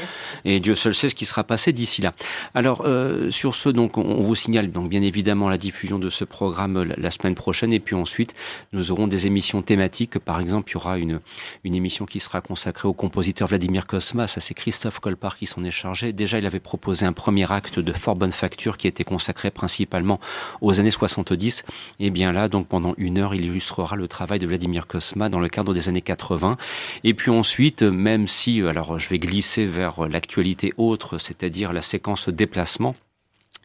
[0.43, 2.14] Et Dieu seul sait ce qui sera passé d'ici là.
[2.54, 6.26] Alors euh, sur ce donc on vous signale donc bien évidemment la diffusion de ce
[6.26, 7.72] programme la, semaine prochaine.
[7.72, 8.36] Et puis ensuite
[8.74, 10.20] nous aurons des émissions thématiques.
[10.20, 11.22] Par exemple il y aura une
[11.64, 15.64] une émission qui sera consacrée au compositeur Vladimir Kosma, ça c'est Christophe Colpart qui s'en
[15.64, 16.12] est chargé.
[16.12, 20.20] Déjà il avait proposé un premier acte de fort bonne facture qui était consacré principalement
[20.60, 21.64] aux années 70
[21.99, 25.39] et bien là, donc pendant une heure, il illustrera le travail de Vladimir Kosma dans
[25.39, 26.57] le cadre des années 80.
[27.03, 32.29] Et puis ensuite, même si, alors je vais glisser vers l'actualité autre, c'est-à-dire la séquence
[32.29, 32.95] déplacement,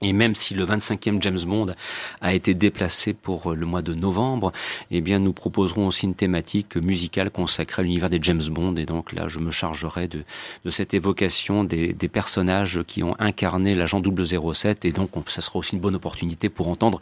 [0.03, 1.75] et même si le 25e James Bond
[2.23, 4.51] a été déplacé pour le mois de novembre,
[4.91, 8.77] eh bien, nous proposerons aussi une thématique musicale consacrée à l'univers des James Bond.
[8.77, 10.23] Et donc là, je me chargerai de,
[10.65, 14.87] de cette évocation des, des, personnages qui ont incarné l'agent 007.
[14.87, 16.99] Et donc, ça sera aussi une bonne opportunité pour entendre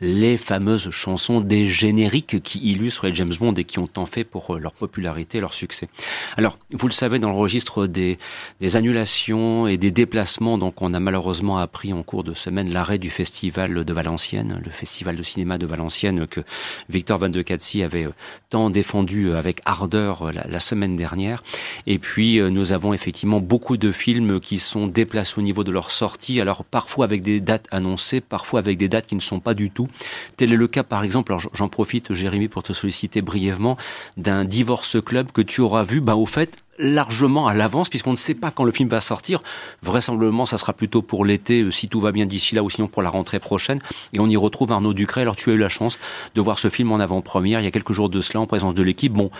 [0.00, 4.24] les fameuses chansons des génériques qui illustrent les James Bond et qui ont tant fait
[4.24, 5.88] pour leur popularité, leur succès.
[6.36, 8.18] Alors, vous le savez, dans le registre des,
[8.58, 12.98] des annulations et des déplacements, donc on a malheureusement appris en cours de semaine l'arrêt
[12.98, 16.40] du festival de Valenciennes, le festival de cinéma de Valenciennes que
[16.88, 18.14] Victor Van de Katsi avait euh,
[18.48, 21.42] tant défendu euh, avec ardeur euh, la, semaine dernière.
[21.86, 25.90] Et puis nous avons effectivement beaucoup de films qui sont déplacés au niveau de leur
[25.90, 29.54] sortie, alors parfois avec des dates annoncées, parfois avec des dates qui ne sont pas
[29.54, 29.88] du tout.
[30.36, 33.78] Tel est le cas par exemple, alors j'en profite Jérémy pour te solliciter brièvement,
[34.16, 38.16] d'un divorce club que tu auras vu, bah au fait largement à l'avance puisqu'on ne
[38.16, 39.42] sait pas quand le film va sortir.
[39.82, 42.88] Vraisemblablement, ça sera plutôt pour l'été, euh, si tout va bien d'ici là, ou sinon
[42.88, 43.80] pour la rentrée prochaine.
[44.12, 45.22] Et on y retrouve Arnaud Ducret.
[45.22, 45.98] Alors tu as eu la chance
[46.34, 48.74] de voir ce film en avant-première il y a quelques jours de cela en présence
[48.74, 49.12] de l'équipe.
[49.12, 49.30] Bon,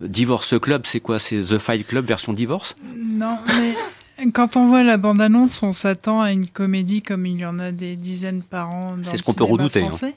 [0.00, 1.18] Divorce Club, c'est quoi?
[1.18, 2.76] C'est The Fight Club version divorce?
[2.96, 7.46] Non, mais quand on voit la bande-annonce, on s'attend à une comédie comme il y
[7.46, 8.96] en a des dizaines par an.
[9.02, 9.82] C'est ce qu'on peut redouter.
[9.82, 10.12] Hein.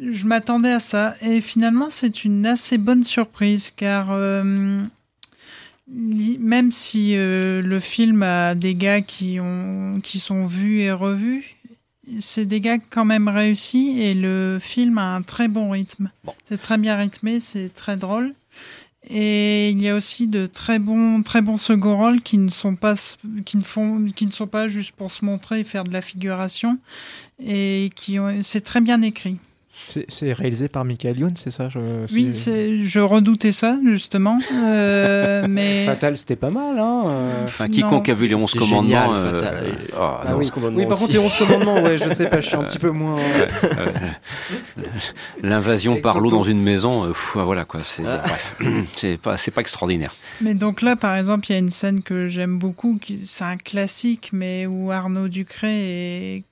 [0.00, 1.14] Je m'attendais à ça.
[1.20, 4.78] Et finalement, c'est une assez bonne surprise car euh,
[5.88, 11.56] même si euh, le film a des gars qui, ont, qui sont vus et revus,
[12.20, 16.10] c'est des gars quand même réussis et le film a un très bon rythme.
[16.48, 18.34] C'est très bien rythmé, c'est très drôle.
[19.08, 22.76] Et il y a aussi de très bons, très bons second rôles qui ne sont
[22.76, 22.94] pas,
[23.44, 26.02] qui ne font, qui ne sont pas juste pour se montrer et faire de la
[26.02, 26.78] figuration
[27.44, 29.38] et qui ont, c'est très bien écrit.
[30.08, 31.78] C'est réalisé par Michael Youn, c'est ça je,
[32.14, 32.32] Oui,
[32.86, 34.38] je redoutais ça, justement.
[34.52, 35.84] Euh, mais...
[35.84, 36.78] Fatal, c'était pas mal.
[36.78, 37.44] Hein euh.
[37.44, 39.14] enfin, quiconque a vu les 11 commandements.
[39.14, 39.42] euh...
[39.94, 40.50] ah, ah oui.
[40.56, 40.86] oui.
[40.86, 43.18] par contre, les 11 commandements, ouais, je sais pas, je suis un petit peu moins.
[45.42, 47.80] L'invasion par l'eau dans une maison, euh, voilà quoi.
[47.84, 48.22] C'est ah.
[48.96, 50.14] c'est pas, pas extraordinaire.
[50.40, 53.56] Mais donc là, par exemple, il y a une scène que j'aime beaucoup, c'est un
[53.56, 56.44] classique, mais où Arnaud Ducré est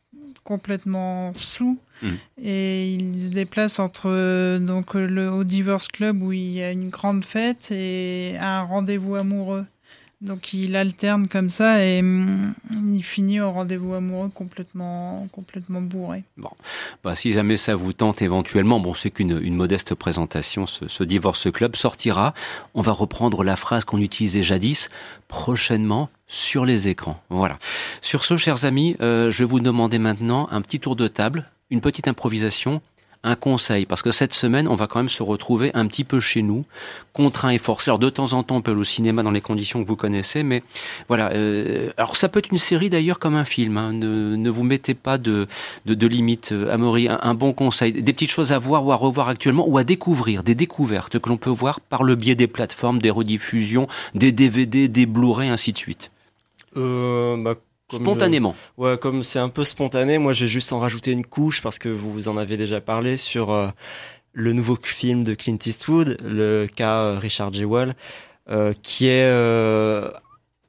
[0.45, 2.09] complètement sous Mm.
[2.43, 6.89] Et il se déplace entre donc le au Divorce Club où il y a une
[6.89, 9.65] grande fête et un rendez-vous amoureux
[10.21, 16.25] Donc il alterne comme ça et hum, il finit au rendez-vous amoureux complètement, complètement bourré.
[16.37, 16.51] Bon,
[17.03, 21.05] bah, si jamais ça vous tente éventuellement, bon, c'est qu'une une modeste présentation, ce, ce
[21.05, 22.35] Divorce Club sortira.
[22.75, 24.91] On va reprendre la phrase qu'on utilisait jadis,
[25.27, 27.21] prochainement sur les écrans.
[27.31, 27.59] Voilà.
[28.03, 31.51] Sur ce, chers amis, euh, je vais vous demander maintenant un petit tour de table,
[31.71, 32.81] une petite improvisation
[33.23, 36.21] un conseil, parce que cette semaine, on va quand même se retrouver un petit peu
[36.21, 36.64] chez nous,
[37.12, 37.91] contraint et forcé.
[37.91, 39.97] Alors de temps en temps, on peut aller au cinéma dans les conditions que vous
[39.97, 40.62] connaissez, mais
[41.09, 41.31] voilà.
[41.33, 43.77] Euh, alors ça peut être une série d'ailleurs comme un film.
[43.77, 43.93] Hein.
[43.93, 45.47] Ne, ne, vous mettez pas de,
[45.85, 47.09] de, limites, euh, Amaury.
[47.09, 49.85] Un, un, bon conseil, des petites choses à voir ou à revoir actuellement, ou à
[49.85, 54.33] découvrir, des découvertes que l'on peut voir par le biais des plateformes, des rediffusions, des
[54.33, 56.11] DVD, des Blu-ray, ainsi de suite.
[56.77, 57.57] Euh, bah
[57.91, 58.55] comme spontanément.
[58.78, 61.61] Le, ouais, comme c'est un peu spontané, moi je vais juste en rajouter une couche
[61.61, 63.68] parce que vous en avez déjà parlé sur euh,
[64.32, 67.95] le nouveau film de Clint Eastwood, le cas euh, Richard Jewell,
[68.49, 69.30] euh, qui est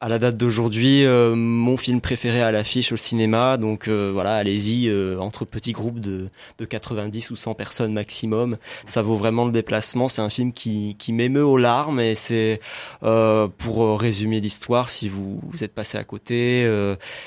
[0.01, 4.33] à la date d'aujourd'hui euh, mon film préféré à l'affiche au cinéma donc euh, voilà
[4.33, 6.25] allez-y euh, entre petits groupes de,
[6.57, 8.57] de 90 ou 100 personnes maximum.
[8.85, 10.07] Ça vaut vraiment le déplacement.
[10.07, 12.59] C'est un film qui, qui m'émeut aux larmes et c'est
[13.03, 16.67] euh, pour résumer l'histoire si vous, vous êtes passé à côté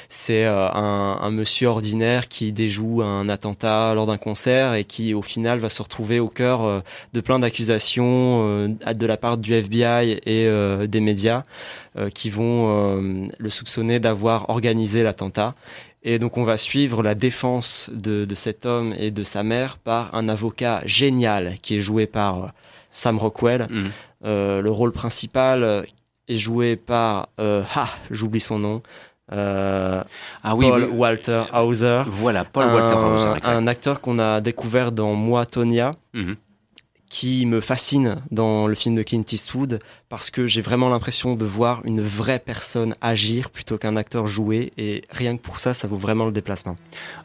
[0.09, 5.23] c'est un, un, monsieur ordinaire qui déjoue un attentat lors d'un concert et qui au
[5.23, 10.49] final va se retrouver au cœur de plein d'accusations de la part du FBI et
[10.89, 11.43] des médias.
[11.84, 15.55] euh, qui vont euh, le soupçonner d'avoir organisé l'attentat.
[16.03, 19.79] Et donc on va suivre la défense de, de, cet homme et de sa mère
[19.79, 22.49] par un avocat génial qui est joué par euh,
[22.91, 23.67] Sam Rockwell.
[23.71, 23.87] Mmh.
[24.25, 25.85] Euh, le rôle principal
[26.29, 28.83] est joué par euh, ah j'oublie son nom.
[29.33, 30.03] Euh,
[30.43, 30.85] ah oui, Paul.
[30.93, 32.03] Walter Hauser.
[32.07, 33.37] Voilà, Paul Walter Hauser.
[33.37, 33.47] Exact.
[33.47, 35.93] Un acteur qu'on a découvert dans Moi Tonya.
[36.13, 36.35] Mmh
[37.15, 39.79] qui me fascine dans le film de Clint Eastwood
[40.15, 44.73] parce que j'ai vraiment l'impression de voir une vraie personne agir plutôt qu'un acteur jouer
[44.79, 46.77] et rien que pour ça, ça vaut vraiment le déplacement.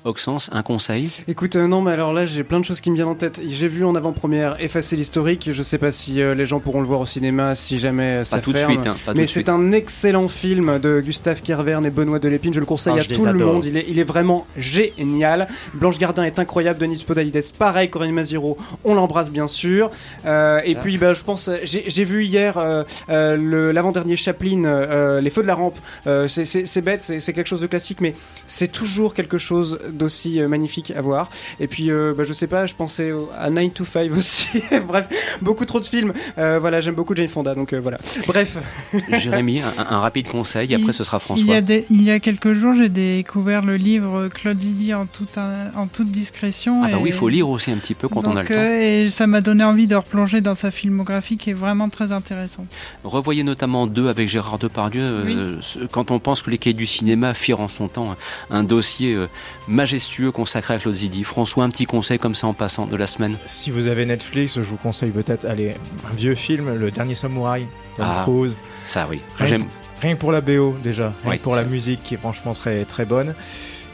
[0.06, 1.12] Oxens, un conseil?
[1.28, 3.42] Écoute, euh, non, mais alors là, j'ai plein de choses qui me viennent en tête.
[3.48, 5.50] J'ai vu en avant-première Effacer l'historique.
[5.52, 8.38] Je sais pas si euh, les gens pourront le voir au cinéma si jamais ça
[8.38, 8.72] pas tout ferme.
[8.78, 12.54] De suite, hein, pas mais c'est un excellent film de Gustave Kervern et Benoît Delépine.
[12.56, 13.54] Je le conseille Ah, à tout le adore.
[13.54, 13.66] monde.
[13.66, 15.48] Il est, il est vraiment génial.
[15.76, 16.80] Blanche Gardin est incroyable.
[16.80, 17.90] Denis Podalides, pareil.
[17.92, 19.92] Corinne Maziro, on l'embrasse bien sûr.
[20.26, 20.80] Euh, et Ah.
[20.82, 25.48] puis, bah, je pense, j'ai vu hier euh, euh, l'avant-dernier Chaplin, euh, Les Feux de
[25.48, 25.78] la Rampe.
[26.08, 28.14] Euh, c'est- bête, c'est quelque chose de classique, mais
[28.48, 31.30] c'est toujours quelque chose d'aussi euh, magnifique à voir.
[31.60, 34.62] Et puis, euh, bah, je sais pas, je pensais à 9 to 5 aussi.
[34.88, 35.08] Bref,
[35.42, 36.14] beaucoup trop de films.
[36.38, 37.98] Euh, voilà, j'aime beaucoup Jane Fonda, donc euh, voilà.
[38.28, 38.58] Bref.
[39.20, 41.46] Jérémy, un, un, rapide conseil, après ce sera François.
[41.46, 44.94] Il y a, des, il y a quelques jours, j'ai découvert le livre Claude Zidi
[44.94, 46.82] en toute, un, en toute discrétion.
[46.84, 47.02] Ah bah et...
[47.02, 48.54] oui, il faut lire aussi un petit peu quand donc, on a le temps.
[48.56, 52.12] Euh, et ça m'a donné envie de replonger dans sa filmographie qui est vraiment très
[52.12, 52.68] intéressante.
[53.03, 55.24] Revoyez notamment deux avec Gérard Depardieu.
[55.26, 55.36] Oui.
[55.38, 58.15] Euh, quand on pense que les cahiers du cinéma firent en son temps
[58.49, 59.28] un dossier euh,
[59.67, 61.24] majestueux consacré à Claude Zidi.
[61.24, 63.38] François, un petit conseil comme ça en passant de la semaine.
[63.47, 65.76] Si vous avez Netflix, je vous conseille peut-être aller
[66.09, 67.67] un vieux film, Le Dernier Samouraï,
[67.97, 68.55] Tom Ah, Cruise.
[68.86, 69.65] Ça oui, Rien, j'aime.
[70.01, 72.53] rien que pour la BO déjà, rien Oui, que pour la musique qui est franchement
[72.53, 73.36] très très bonne.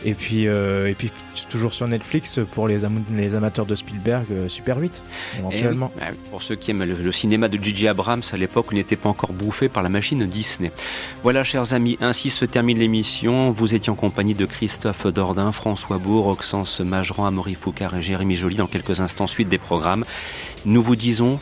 [0.06, 1.12] Et puis, euh, et puis
[1.49, 5.03] toujours sur Netflix pour les, am- les amateurs de Spielberg, euh, Super 8
[5.39, 5.91] éventuellement.
[5.97, 9.10] Eh bah, pour ceux qui aiment le, cinéma de Gigi Abrams à l'époque, n'était pas
[9.10, 10.72] encore bouffé par la machine Disney.
[11.24, 13.51] Voilà, chers amis, ainsi se termine l'émission.
[13.51, 18.36] Vous étiez en compagnie de Christophe Dordain, François Bourg, Oxence Mageran, Amaury Foucard et Jérémy
[18.36, 18.56] Joly.
[18.58, 20.06] Dans quelques instants, suite des programmes.
[20.66, 21.39] Nous vous disons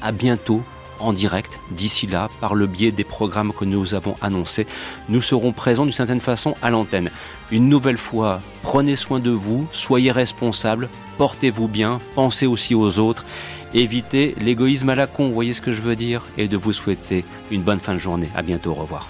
[0.00, 0.62] à bientôt
[1.00, 1.60] en direct.
[1.70, 4.66] D'ici là, par le biais des programmes que nous avons annoncés,
[5.08, 7.10] nous serons présents d'une certaine façon à l'antenne.
[7.50, 10.88] Une nouvelle fois, prenez soin de vous, soyez responsables,
[11.18, 13.24] portez-vous bien, pensez aussi aux autres,
[13.74, 17.24] évitez l'égoïsme à la con, voyez ce que je veux dire, et de vous souhaiter
[17.50, 18.28] une bonne fin de journée.
[18.34, 19.08] À bientôt, au revoir.